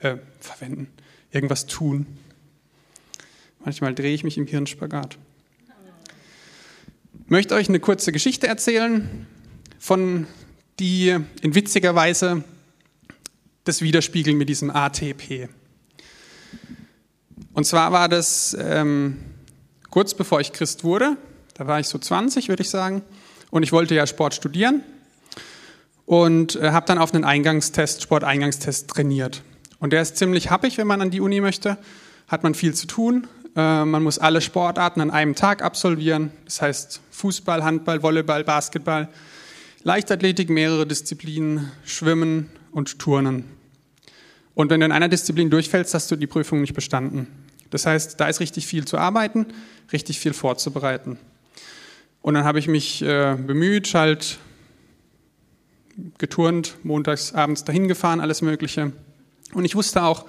[0.00, 0.88] äh, verwenden,
[1.30, 2.06] irgendwas tun.
[3.64, 5.18] Manchmal drehe ich mich im Hirnspagat.
[7.24, 9.26] Ich möchte euch eine kurze Geschichte erzählen,
[9.78, 10.26] von
[10.80, 12.42] die in witziger Weise
[13.64, 15.48] das widerspiegeln mit diesem ATP.
[17.54, 19.18] Und zwar war das ähm,
[19.90, 21.16] kurz bevor ich Christ wurde.
[21.54, 23.02] Da war ich so 20, würde ich sagen.
[23.50, 24.82] Und ich wollte ja Sport studieren
[26.04, 29.42] und äh, habe dann auf einen Eingangstest, Sporteingangstest trainiert.
[29.78, 31.78] Und der ist ziemlich happig, wenn man an die Uni möchte.
[32.26, 33.28] Hat man viel zu tun.
[33.56, 36.30] Äh, man muss alle Sportarten an einem Tag absolvieren.
[36.44, 39.08] Das heißt Fußball, Handball, Volleyball, Basketball,
[39.82, 43.44] Leichtathletik, mehrere Disziplinen, Schwimmen und Turnen.
[44.54, 47.26] Und wenn du in einer Disziplin durchfällst, hast du die Prüfung nicht bestanden.
[47.70, 49.46] Das heißt, da ist richtig viel zu arbeiten,
[49.92, 51.18] richtig viel vorzubereiten.
[52.20, 54.38] Und dann habe ich mich äh, bemüht, halt
[56.18, 58.92] geturnt, montags abends dahin gefahren, alles Mögliche.
[59.54, 60.26] Und ich wusste auch,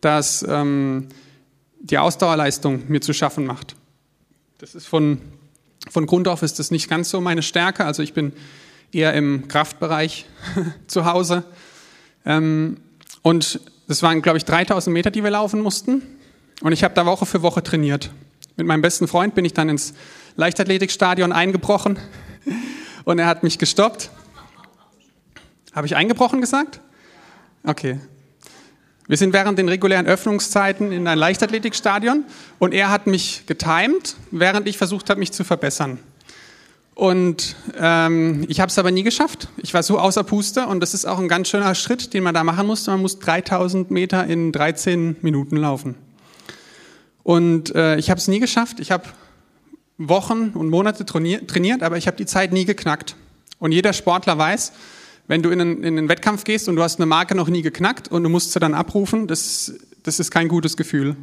[0.00, 1.08] dass ähm,
[1.80, 3.76] die Ausdauerleistung mir zu schaffen macht.
[4.58, 5.20] Das ist von,
[5.90, 7.84] von Grund auf ist das nicht ganz so meine Stärke.
[7.84, 8.32] Also ich bin
[8.92, 10.26] eher im Kraftbereich
[10.86, 11.44] zu Hause.
[12.24, 12.78] Ähm,
[13.22, 16.02] und das waren, glaube ich, 3000 Meter, die wir laufen mussten.
[16.60, 18.10] Und ich habe da Woche für Woche trainiert.
[18.56, 19.94] Mit meinem besten Freund bin ich dann ins
[20.36, 21.98] Leichtathletikstadion eingebrochen
[23.04, 24.10] und er hat mich gestoppt.
[25.72, 26.80] Habe ich eingebrochen gesagt?
[27.64, 28.00] Okay.
[29.08, 32.24] Wir sind während den regulären Öffnungszeiten in ein Leichtathletikstadion
[32.58, 36.00] und er hat mich getimt, während ich versucht habe, mich zu verbessern.
[36.96, 39.48] Und ähm, ich habe es aber nie geschafft.
[39.58, 42.34] Ich war so außer Puste und das ist auch ein ganz schöner Schritt, den man
[42.34, 42.90] da machen musste.
[42.90, 45.94] Man muss 3000 Meter in 13 Minuten laufen.
[47.22, 48.80] Und äh, ich habe es nie geschafft.
[48.80, 49.04] Ich habe
[49.98, 53.14] Wochen und Monate trainiert, aber ich habe die Zeit nie geknackt.
[53.58, 54.72] Und jeder Sportler weiß,
[55.28, 57.62] wenn du in einen, in einen Wettkampf gehst und du hast eine Marke noch nie
[57.62, 61.16] geknackt und du musst sie dann abrufen, das, das ist kein gutes Gefühl.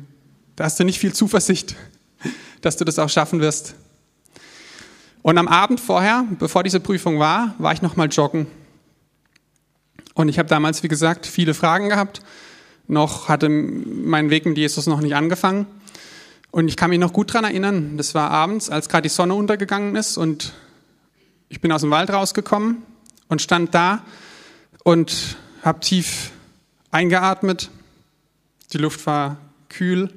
[0.55, 1.75] Da hast du nicht viel Zuversicht,
[2.61, 3.75] dass du das auch schaffen wirst.
[5.21, 8.47] Und am Abend vorher, bevor diese Prüfung war, war ich nochmal joggen.
[10.15, 12.21] Und ich habe damals, wie gesagt, viele Fragen gehabt.
[12.87, 15.65] Noch hatte mein Weg mit Jesus noch nicht angefangen.
[16.51, 19.33] Und ich kann mich noch gut daran erinnern, das war abends, als gerade die Sonne
[19.33, 20.53] untergegangen ist und
[21.49, 22.83] ich bin aus dem Wald rausgekommen
[23.33, 24.05] und stand da
[24.83, 26.29] und habe tief
[26.91, 27.71] eingeatmet.
[28.71, 29.37] Die Luft war
[29.69, 30.13] kühl,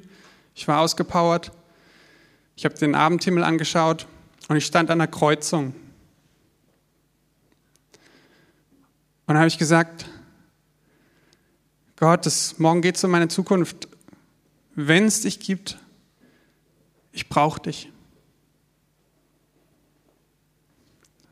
[0.53, 1.51] ich war ausgepowert.
[2.55, 4.05] Ich habe den Abendhimmel angeschaut
[4.49, 5.73] und ich stand an der Kreuzung.
[9.25, 10.05] Und habe ich gesagt,
[11.95, 13.87] Gott, das, morgen geht es um meine Zukunft.
[14.75, 15.79] Wenn es dich gibt,
[17.11, 17.91] ich brauche dich.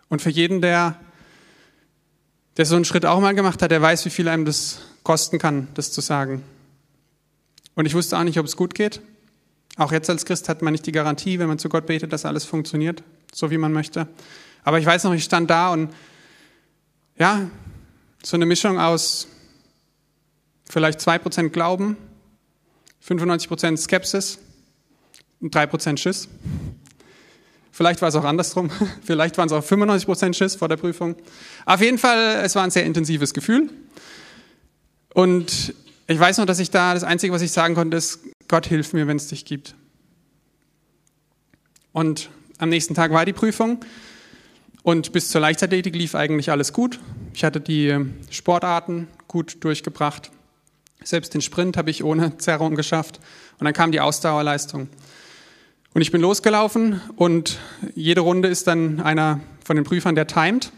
[0.10, 1.00] Und für jeden, der,
[2.58, 5.39] der so einen Schritt auch mal gemacht hat, der weiß, wie viel einem das kosten
[5.39, 6.44] kann, das zu sagen.
[7.76, 9.02] Und ich wusste auch nicht, ob es gut geht.
[9.78, 12.26] Auch jetzt als Christ hat man nicht die Garantie, wenn man zu Gott betet, dass
[12.26, 14.08] alles funktioniert, so wie man möchte.
[14.63, 15.94] Aber ich weiß noch, ich stand da und
[17.18, 17.50] ja,
[18.24, 19.28] so eine Mischung aus
[20.70, 21.98] vielleicht 2% Glauben,
[23.06, 24.39] 95% Skepsis
[25.39, 26.28] und 3% Schiss.
[27.76, 28.72] Vielleicht war es auch andersrum.
[29.04, 31.18] Vielleicht waren es auch 95% Schiss vor der Prüfung.
[31.66, 33.70] Auf jeden Fall, es war ein sehr intensives Gefühl.
[35.14, 35.76] Und
[36.08, 38.94] ich weiß noch, dass ich da, das Einzige, was ich sagen konnte, ist, Gott hilf
[38.94, 39.76] mir, wenn es dich gibt.
[41.92, 43.84] Und am nächsten Tag war die Prüfung
[44.84, 47.02] und bis zur Leichtathletik lief eigentlich alles gut.
[47.34, 47.94] Ich hatte die
[48.30, 50.32] Sportarten gut durchgebracht.
[51.04, 53.20] Selbst den Sprint habe ich ohne Zerrung geschafft.
[53.60, 54.88] Und dann kam die Ausdauerleistung.
[55.95, 57.58] Und ich bin losgelaufen und
[57.95, 60.73] jede Runde ist dann einer von den Prüfern, der timet.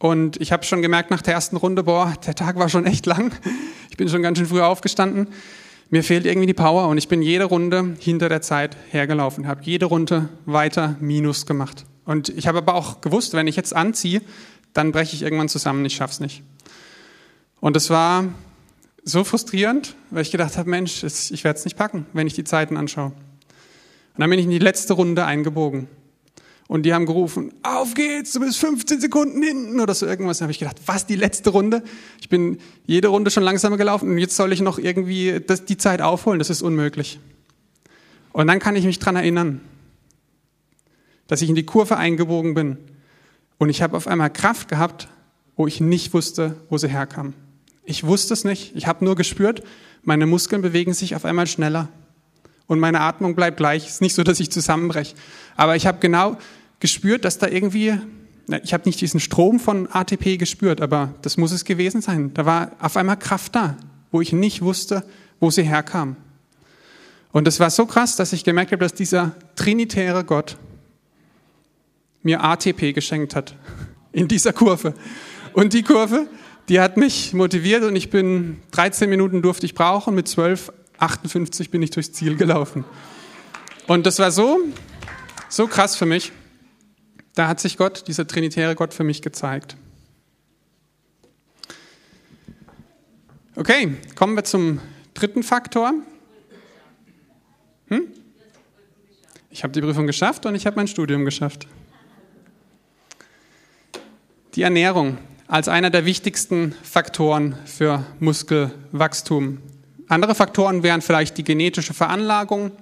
[0.00, 3.06] Und ich habe schon gemerkt nach der ersten Runde, boah, der Tag war schon echt
[3.06, 3.32] lang.
[3.90, 5.28] Ich bin schon ganz schön früh aufgestanden.
[5.90, 9.60] Mir fehlt irgendwie die Power und ich bin jede Runde hinter der Zeit hergelaufen, habe
[9.62, 11.84] jede Runde weiter Minus gemacht.
[12.06, 14.22] Und ich habe aber auch gewusst, wenn ich jetzt anziehe,
[14.72, 16.42] dann breche ich irgendwann zusammen, ich schaff's nicht.
[17.60, 18.24] Und es war
[19.04, 22.44] so frustrierend, weil ich gedacht habe, Mensch, ich werde es nicht packen, wenn ich die
[22.44, 23.12] Zeiten anschaue.
[24.14, 25.88] Und dann bin ich in die letzte Runde eingebogen.
[26.68, 30.38] Und die haben gerufen, auf geht's, du bist 15 Sekunden hinten oder so irgendwas.
[30.38, 31.82] Da habe ich gedacht, was, die letzte Runde?
[32.20, 35.76] Ich bin jede Runde schon langsamer gelaufen und jetzt soll ich noch irgendwie das, die
[35.76, 36.38] Zeit aufholen.
[36.38, 37.20] Das ist unmöglich.
[38.32, 39.60] Und dann kann ich mich dran erinnern,
[41.26, 42.78] dass ich in die Kurve eingebogen bin.
[43.58, 45.08] Und ich habe auf einmal Kraft gehabt,
[45.56, 47.34] wo ich nicht wusste, wo sie herkam.
[47.84, 48.74] Ich wusste es nicht.
[48.76, 49.62] Ich habe nur gespürt,
[50.02, 51.88] meine Muskeln bewegen sich auf einmal schneller
[52.72, 53.84] und meine Atmung bleibt gleich.
[53.84, 55.14] Es ist nicht so, dass ich zusammenbreche.
[55.56, 56.38] Aber ich habe genau
[56.80, 57.98] gespürt, dass da irgendwie,
[58.62, 62.32] ich habe nicht diesen Strom von ATP gespürt, aber das muss es gewesen sein.
[62.32, 63.76] Da war auf einmal Kraft da,
[64.10, 65.04] wo ich nicht wusste,
[65.38, 66.16] wo sie herkam.
[67.30, 70.56] Und es war so krass, dass ich gemerkt habe, dass dieser trinitäre Gott
[72.22, 73.54] mir ATP geschenkt hat
[74.12, 74.94] in dieser Kurve.
[75.52, 76.26] Und die Kurve,
[76.70, 81.70] die hat mich motiviert und ich bin 13 Minuten durfte ich brauchen, mit 12 58
[81.70, 82.84] bin ich durchs Ziel gelaufen.
[83.86, 84.60] Und das war so,
[85.48, 86.32] so krass für mich.
[87.34, 89.76] Da hat sich Gott, dieser trinitäre Gott für mich gezeigt.
[93.56, 94.80] Okay, kommen wir zum
[95.14, 95.92] dritten Faktor.
[97.88, 98.02] Hm?
[99.50, 101.66] Ich habe die Prüfung geschafft und ich habe mein Studium geschafft.
[104.54, 109.58] Die Ernährung als einer der wichtigsten Faktoren für Muskelwachstum.
[110.12, 112.72] Andere Faktoren wären vielleicht die genetische Veranlagung,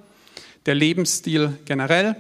[0.67, 2.17] der Lebensstil generell.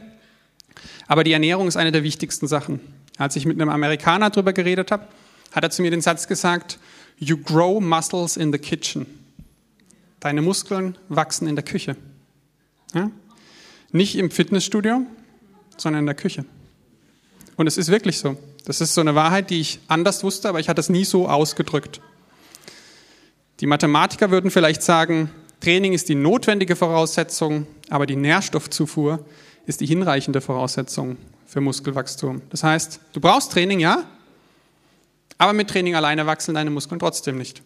[1.09, 2.79] Aber die Ernährung ist eine der wichtigsten Sachen.
[3.18, 5.09] Als ich mit einem Amerikaner darüber geredet habe,
[5.51, 6.79] hat er zu mir den Satz gesagt,
[7.18, 9.05] You grow muscles in the kitchen.
[10.20, 11.96] Deine Muskeln wachsen in der Küche.
[12.94, 13.11] Ja?
[13.90, 15.03] Nicht im Fitnessstudio,
[15.77, 16.44] sondern in der Küche.
[17.57, 18.37] Und es ist wirklich so.
[18.64, 21.29] Das ist so eine Wahrheit, die ich anders wusste, aber ich hatte es nie so
[21.29, 22.01] ausgedrückt.
[23.61, 29.27] Die Mathematiker würden vielleicht sagen, Training ist die notwendige Voraussetzung, aber die Nährstoffzufuhr
[29.66, 32.40] ist die hinreichende Voraussetzung für Muskelwachstum.
[32.49, 34.05] Das heißt, du brauchst Training, ja,
[35.37, 37.62] aber mit Training alleine wachsen deine Muskeln trotzdem nicht.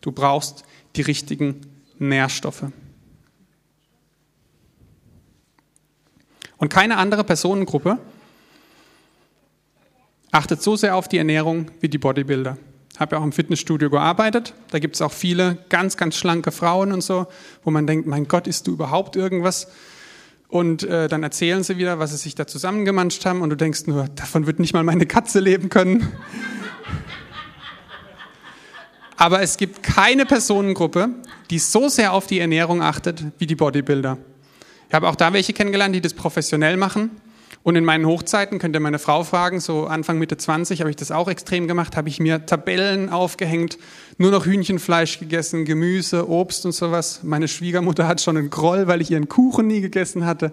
[0.00, 0.64] Du brauchst
[0.96, 1.60] die richtigen
[1.98, 2.64] Nährstoffe.
[6.56, 7.98] Und keine andere Personengruppe
[10.32, 12.58] achtet so sehr auf die Ernährung wie die Bodybuilder
[13.00, 14.54] habe ja auch im Fitnessstudio gearbeitet.
[14.70, 17.26] Da gibt es auch viele ganz, ganz schlanke Frauen und so,
[17.64, 19.68] wo man denkt, mein Gott, isst du überhaupt irgendwas?
[20.48, 23.86] Und äh, dann erzählen sie wieder, was sie sich da zusammengemanscht haben und du denkst
[23.86, 26.08] nur, davon wird nicht mal meine Katze leben können.
[29.16, 31.08] Aber es gibt keine Personengruppe,
[31.50, 34.18] die so sehr auf die Ernährung achtet wie die Bodybuilder.
[34.88, 37.10] Ich habe auch da welche kennengelernt, die das professionell machen
[37.66, 40.94] und in meinen Hochzeiten, könnt ihr meine Frau fragen, so Anfang, Mitte 20 habe ich
[40.94, 43.76] das auch extrem gemacht, habe ich mir Tabellen aufgehängt,
[44.18, 47.24] nur noch Hühnchenfleisch gegessen, Gemüse, Obst und sowas.
[47.24, 50.52] Meine Schwiegermutter hat schon einen Groll, weil ich ihren Kuchen nie gegessen hatte.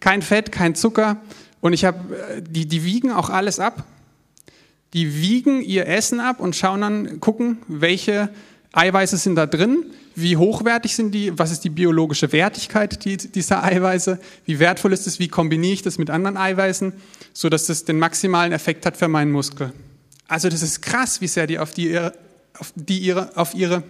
[0.00, 1.18] Kein Fett, kein Zucker.
[1.60, 3.84] Und ich habe, äh, die, die wiegen auch alles ab.
[4.94, 8.30] Die wiegen ihr Essen ab und schauen dann, gucken, welche
[8.72, 14.18] Eiweiße sind da drin, wie hochwertig sind die, was ist die biologische Wertigkeit dieser Eiweiße,
[14.44, 16.92] wie wertvoll ist es, wie kombiniere ich das mit anderen Eiweißen,
[17.32, 19.72] so dass das den maximalen Effekt hat für meinen Muskel.
[20.28, 22.12] Also das ist krass, wie sehr die auf die ihre,
[22.58, 23.82] auf die ihre, auf ihre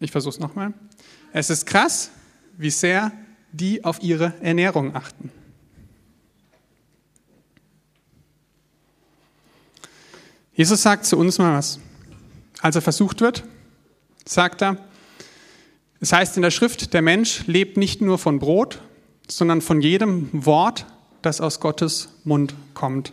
[0.00, 0.74] ich versuche es nochmal.
[1.32, 2.10] Es ist krass,
[2.58, 3.12] wie sehr
[3.52, 5.30] die auf ihre Ernährung achten.
[10.54, 11.78] Jesus sagt zu uns mal was
[12.62, 13.44] als er versucht wird,
[14.24, 14.76] sagt er,
[16.00, 18.80] es heißt in der Schrift, der Mensch lebt nicht nur von Brot,
[19.28, 20.86] sondern von jedem Wort,
[21.22, 23.12] das aus Gottes Mund kommt.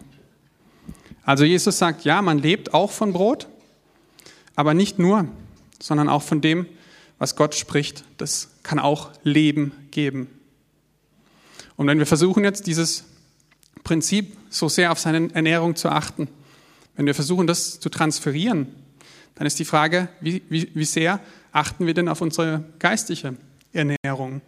[1.23, 3.47] Also Jesus sagt, ja, man lebt auch von Brot,
[4.55, 5.27] aber nicht nur,
[5.79, 6.65] sondern auch von dem,
[7.19, 8.03] was Gott spricht.
[8.17, 10.27] Das kann auch Leben geben.
[11.75, 13.03] Und wenn wir versuchen jetzt dieses
[13.83, 16.27] Prinzip so sehr auf seine Ernährung zu achten,
[16.95, 18.73] wenn wir versuchen, das zu transferieren
[19.35, 21.19] dann ist die Frage, wie, wie, wie sehr
[21.51, 23.35] achten wir denn auf unsere geistige
[23.73, 24.41] Ernährung?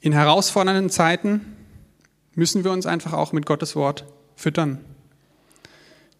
[0.00, 1.56] In herausfordernden Zeiten
[2.34, 4.04] müssen wir uns einfach auch mit Gottes Wort
[4.36, 4.84] füttern.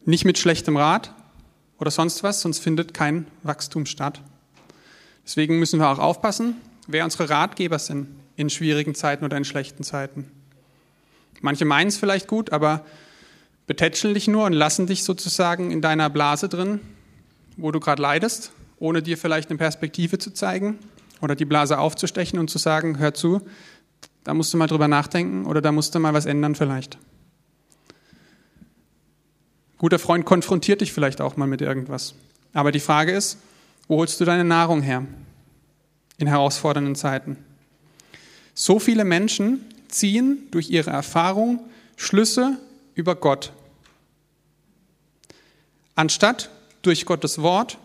[0.06, 1.12] Nicht mit schlechtem Rat
[1.78, 4.22] oder sonst was, sonst findet kein Wachstum statt.
[5.24, 9.84] Deswegen müssen wir auch aufpassen, wer unsere Ratgeber sind in schwierigen Zeiten oder in schlechten
[9.84, 10.30] Zeiten.
[11.40, 12.84] Manche meinen es vielleicht gut, aber
[13.66, 16.80] betätscheln dich nur und lassen dich sozusagen in deiner Blase drin,
[17.56, 20.78] wo du gerade leidest, ohne dir vielleicht eine Perspektive zu zeigen
[21.20, 23.40] oder die Blase aufzustechen und zu sagen, hör zu,
[24.24, 26.98] da musst du mal drüber nachdenken oder da musst du mal was ändern vielleicht.
[29.78, 32.14] Guter Freund konfrontiert dich vielleicht auch mal mit irgendwas.
[32.52, 33.38] Aber die Frage ist,
[33.88, 35.04] wo holst du deine Nahrung her
[36.16, 37.36] in herausfordernden Zeiten?
[38.54, 41.60] So viele Menschen ziehen durch ihre Erfahrung
[41.96, 42.58] Schlüsse
[42.94, 43.52] über Gott.
[45.94, 46.50] Anstatt
[46.82, 47.78] durch Gottes Wort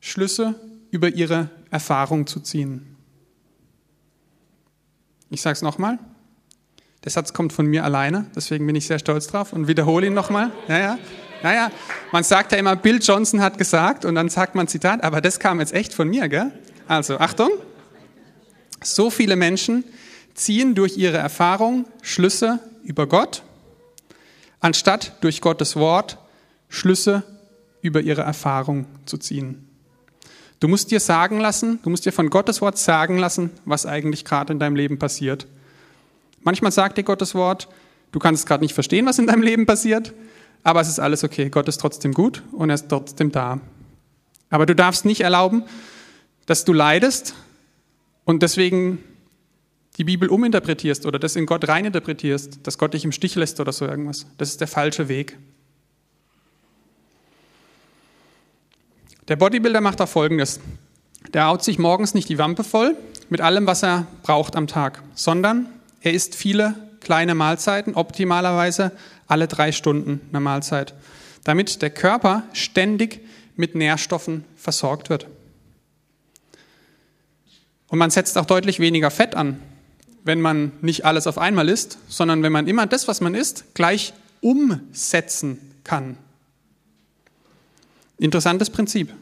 [0.00, 0.54] Schlüsse
[0.90, 2.96] über ihre Erfahrung zu ziehen.
[5.30, 5.98] Ich sage es nochmal.
[7.04, 10.14] Der Satz kommt von mir alleine, deswegen bin ich sehr stolz drauf und wiederhole ihn
[10.14, 10.50] nochmal.
[10.68, 10.98] Ja, ja.
[11.42, 11.70] Naja,
[12.12, 15.38] man sagt ja immer, Bill Johnson hat gesagt und dann sagt man Zitat, aber das
[15.38, 16.52] kam jetzt echt von mir, gell?
[16.86, 17.50] Also, Achtung.
[18.82, 19.84] So viele Menschen
[20.34, 23.42] ziehen durch ihre Erfahrung Schlüsse über Gott,
[24.60, 26.18] anstatt durch Gottes Wort
[26.68, 27.22] Schlüsse
[27.82, 29.66] über ihre Erfahrung zu ziehen.
[30.60, 34.24] Du musst dir sagen lassen, du musst dir von Gottes Wort sagen lassen, was eigentlich
[34.24, 35.46] gerade in deinem Leben passiert.
[36.42, 37.68] Manchmal sagt dir Gottes Wort,
[38.12, 40.12] du kannst gerade nicht verstehen, was in deinem Leben passiert,
[40.62, 41.48] aber es ist alles okay.
[41.48, 43.60] Gott ist trotzdem gut und er ist trotzdem da.
[44.50, 45.64] Aber du darfst nicht erlauben,
[46.44, 47.34] dass du leidest
[48.24, 49.02] und deswegen
[50.00, 53.70] die Bibel uminterpretierst oder das in Gott reininterpretierst, dass Gott dich im Stich lässt oder
[53.70, 54.24] so irgendwas.
[54.38, 55.36] Das ist der falsche Weg.
[59.28, 60.58] Der Bodybuilder macht auch Folgendes.
[61.34, 62.96] Der haut sich morgens nicht die Wampe voll
[63.28, 65.68] mit allem, was er braucht am Tag, sondern
[66.00, 68.92] er isst viele kleine Mahlzeiten, optimalerweise
[69.26, 70.94] alle drei Stunden eine Mahlzeit,
[71.44, 73.20] damit der Körper ständig
[73.54, 75.26] mit Nährstoffen versorgt wird.
[77.88, 79.60] Und man setzt auch deutlich weniger Fett an,
[80.24, 83.74] wenn man nicht alles auf einmal isst, sondern wenn man immer das, was man isst,
[83.74, 86.16] gleich umsetzen kann.
[88.18, 89.12] Interessantes Prinzip.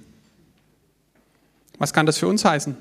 [1.79, 2.77] Was kann das für uns heißen?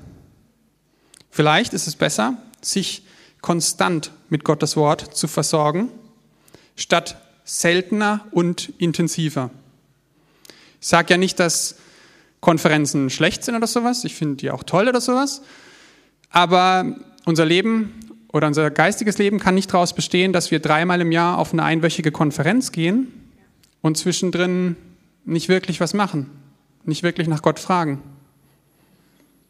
[1.30, 3.04] Vielleicht ist es besser, sich
[3.40, 5.90] konstant mit Gottes Wort zu versorgen,
[6.74, 9.50] statt seltener und intensiver.
[10.80, 11.76] Ich sage ja nicht, dass
[12.40, 15.42] Konferenzen schlecht sind oder sowas, ich finde die auch toll oder sowas,
[16.30, 21.12] aber unser Leben oder unser geistiges Leben kann nicht daraus bestehen, dass wir dreimal im
[21.12, 23.08] Jahr auf eine einwöchige Konferenz gehen
[23.80, 24.76] und zwischendrin
[25.24, 26.30] nicht wirklich was machen,
[26.84, 28.02] nicht wirklich nach Gott fragen.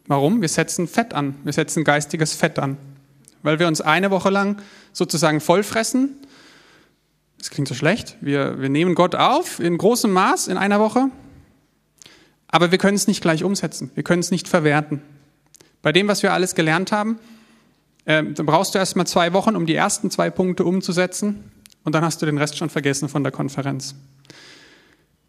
[0.06, 0.40] Warum?
[0.40, 2.78] Wir setzen Fett an, wir setzen geistiges Fett an,
[3.42, 4.60] weil wir uns eine Woche lang
[4.92, 6.16] sozusagen vollfressen.
[7.38, 8.16] Das klingt so schlecht.
[8.20, 11.10] Wir, wir nehmen Gott auf in großem Maß in einer Woche,
[12.48, 15.02] aber wir können es nicht gleich umsetzen, wir können es nicht verwerten.
[15.82, 17.18] Bei dem, was wir alles gelernt haben,
[18.08, 21.52] äh, dann brauchst du erst mal zwei Wochen, um die ersten zwei Punkte umzusetzen
[21.84, 23.94] und dann hast du den Rest schon vergessen von der Konferenz.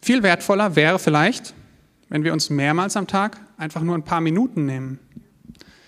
[0.01, 1.53] Viel wertvoller wäre vielleicht,
[2.07, 4.97] wenn wir uns mehrmals am Tag einfach nur ein paar Minuten nehmen.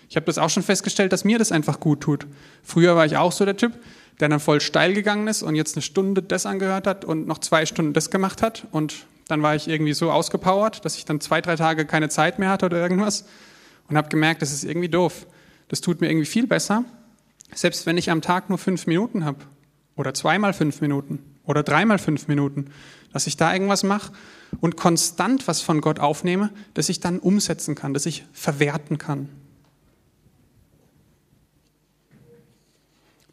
[0.10, 2.28] Ich habe das auch schon festgestellt, dass mir das einfach gut tut.
[2.62, 3.72] Früher war ich auch so der Typ,
[4.20, 7.38] der dann voll steil gegangen ist und jetzt eine Stunde das angehört hat und noch
[7.38, 8.68] zwei Stunden das gemacht hat.
[8.72, 12.38] Und dann war ich irgendwie so ausgepowert, dass ich dann zwei, drei Tage keine Zeit
[12.38, 13.24] mehr hatte oder irgendwas
[13.88, 15.26] und habe gemerkt, das ist irgendwie doof.
[15.72, 16.84] Das tut mir irgendwie viel besser,
[17.56, 19.38] selbst wenn ich am Tag nur fünf Minuten habe
[19.96, 22.72] oder zweimal fünf Minuten oder dreimal fünf Minuten,
[23.14, 24.12] dass ich da irgendwas mache
[24.60, 29.30] und konstant was von Gott aufnehme, das ich dann umsetzen kann, das ich verwerten kann.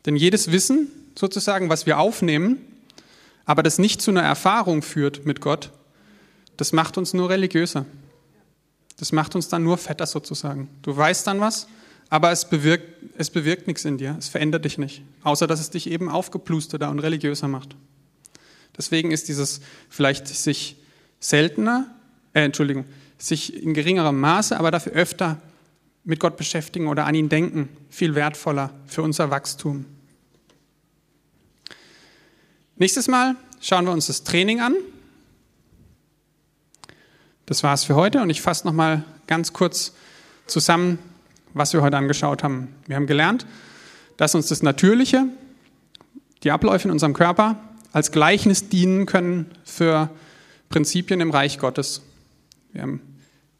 [0.06, 2.58] Denn jedes Wissen, sozusagen, was wir aufnehmen,
[3.46, 5.72] aber das nicht zu einer Erfahrung führt mit Gott,
[6.56, 7.84] das macht uns nur religiöser.
[8.96, 10.68] Das macht uns dann nur fetter sozusagen.
[10.82, 11.66] Du weißt dann was,
[12.10, 15.70] aber es bewirkt, es bewirkt nichts in dir, es verändert dich nicht, außer dass es
[15.70, 17.76] dich eben aufgeplusterter und religiöser macht.
[18.76, 20.76] Deswegen ist dieses vielleicht sich
[21.20, 21.86] seltener,
[22.32, 22.84] äh, Entschuldigung,
[23.18, 25.40] sich in geringerem Maße, aber dafür öfter
[26.04, 29.84] mit Gott beschäftigen oder an ihn denken, viel wertvoller für unser Wachstum.
[32.76, 34.76] Nächstes Mal schauen wir uns das Training an.
[37.44, 39.92] Das war es für heute und ich fasse nochmal ganz kurz
[40.46, 40.98] zusammen,
[41.58, 42.74] was wir heute angeschaut haben.
[42.86, 43.46] Wir haben gelernt,
[44.16, 45.26] dass uns das Natürliche,
[46.42, 47.56] die Abläufe in unserem Körper
[47.92, 50.10] als Gleichnis dienen können für
[50.68, 52.02] Prinzipien im Reich Gottes.
[52.72, 53.00] Wir haben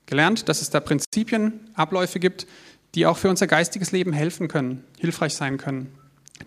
[0.07, 2.47] gelernt, dass es da Prinzipien, Abläufe gibt,
[2.95, 5.93] die auch für unser geistiges Leben helfen können, hilfreich sein können.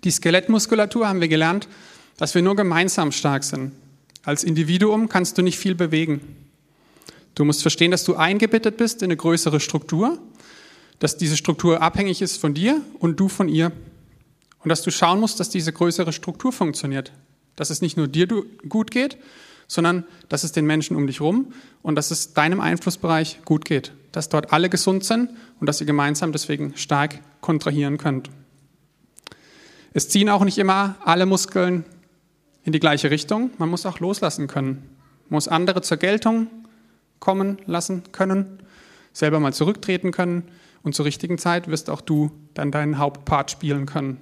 [0.03, 1.67] Die Skelettmuskulatur haben wir gelernt,
[2.17, 3.73] dass wir nur gemeinsam stark sind.
[4.23, 6.21] Als Individuum kannst du nicht viel bewegen.
[7.35, 10.19] Du musst verstehen, dass du eingebettet bist in eine größere Struktur,
[11.01, 13.71] dass diese Struktur abhängig ist von dir und du von ihr.
[14.59, 17.11] Und dass du schauen musst, dass diese größere Struktur funktioniert.
[17.55, 18.27] Dass es nicht nur dir
[18.69, 19.17] gut geht,
[19.67, 23.93] sondern dass es den Menschen um dich herum und dass es deinem Einflussbereich gut geht.
[24.11, 28.29] Dass dort alle gesund sind und dass ihr gemeinsam deswegen stark kontrahieren könnt.
[29.93, 31.83] Es ziehen auch nicht immer alle Muskeln
[32.63, 33.49] in die gleiche Richtung.
[33.57, 34.87] Man muss auch loslassen können.
[35.29, 36.45] Man muss andere zur Geltung
[37.19, 38.59] kommen lassen können,
[39.13, 40.43] selber mal zurücktreten können
[40.83, 44.17] und zur richtigen Zeit wirst auch du dann deinen Hauptpart spielen können.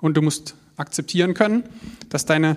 [0.00, 1.64] Und du musst akzeptieren können,
[2.08, 2.56] dass, deine,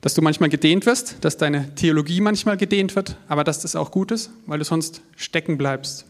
[0.00, 3.90] dass du manchmal gedehnt wirst, dass deine Theologie manchmal gedehnt wird, aber dass das auch
[3.90, 6.04] gut ist, weil du sonst stecken bleibst.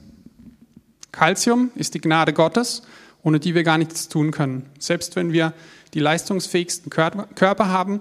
[1.13, 2.83] Calcium ist die Gnade Gottes,
[3.23, 4.67] ohne die wir gar nichts tun können.
[4.79, 5.53] Selbst wenn wir
[5.95, 8.01] die leistungsfähigsten Körper haben,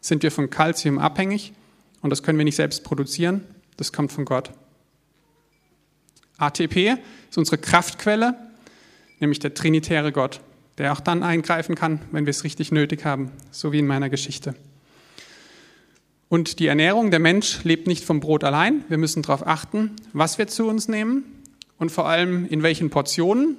[0.00, 1.52] sind wir von Calcium abhängig
[2.00, 3.42] und das können wir nicht selbst produzieren,
[3.76, 4.50] das kommt von Gott.
[6.38, 6.96] ATP
[7.30, 8.34] ist unsere Kraftquelle,
[9.20, 10.40] nämlich der trinitäre Gott,
[10.78, 14.10] der auch dann eingreifen kann, wenn wir es richtig nötig haben, so wie in meiner
[14.10, 14.54] Geschichte.
[16.28, 18.84] Und die Ernährung, der Mensch lebt nicht vom Brot allein.
[18.88, 21.24] Wir müssen darauf achten, was wir zu uns nehmen
[21.78, 23.56] und vor allem in welchen Portionen,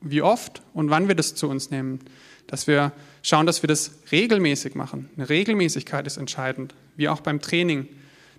[0.00, 2.00] wie oft und wann wir das zu uns nehmen.
[2.46, 5.10] Dass wir schauen, dass wir das regelmäßig machen.
[5.16, 7.88] Eine Regelmäßigkeit ist entscheidend, wie auch beim Training.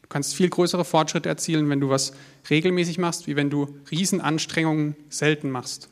[0.06, 2.14] Du kannst viel größere Fortschritte erzielen, wenn du was
[2.48, 5.90] regelmäßig machst, wie wenn du Riesenanstrengungen selten machst.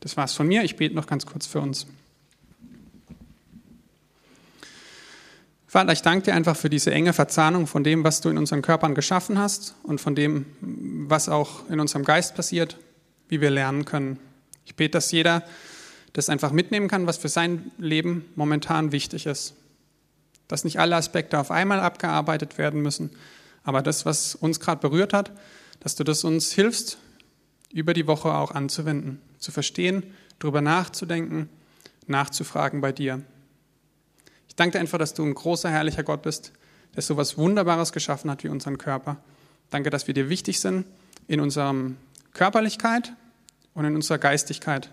[0.00, 0.64] Das war's von mir.
[0.64, 1.86] Ich bete noch ganz kurz für uns.
[5.66, 8.62] Vater, ich danke dir einfach für diese enge Verzahnung von dem, was du in unseren
[8.62, 12.78] Körpern geschaffen hast und von dem, was auch in unserem Geist passiert,
[13.28, 14.18] wie wir lernen können.
[14.64, 15.42] Ich bete, dass jeder
[16.14, 19.56] das einfach mitnehmen kann, was für sein Leben momentan wichtig ist
[20.48, 23.10] dass nicht alle Aspekte auf einmal abgearbeitet werden müssen,
[23.62, 25.32] aber das, was uns gerade berührt hat,
[25.80, 26.98] dass du das uns hilfst,
[27.72, 31.48] über die Woche auch anzuwenden, zu verstehen, darüber nachzudenken,
[32.06, 33.22] nachzufragen bei dir.
[34.48, 36.52] Ich danke dir einfach, dass du ein großer, herrlicher Gott bist,
[36.94, 39.16] der so etwas Wunderbares geschaffen hat wie unseren Körper.
[39.70, 40.86] Danke, dass wir dir wichtig sind
[41.26, 41.74] in unserer
[42.32, 43.12] Körperlichkeit
[43.74, 44.90] und in unserer Geistigkeit,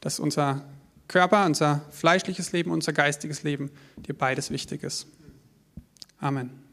[0.00, 0.64] dass unser
[1.08, 5.06] Körper, unser fleischliches Leben, unser geistiges Leben, dir beides wichtig ist.
[6.20, 6.67] Amen.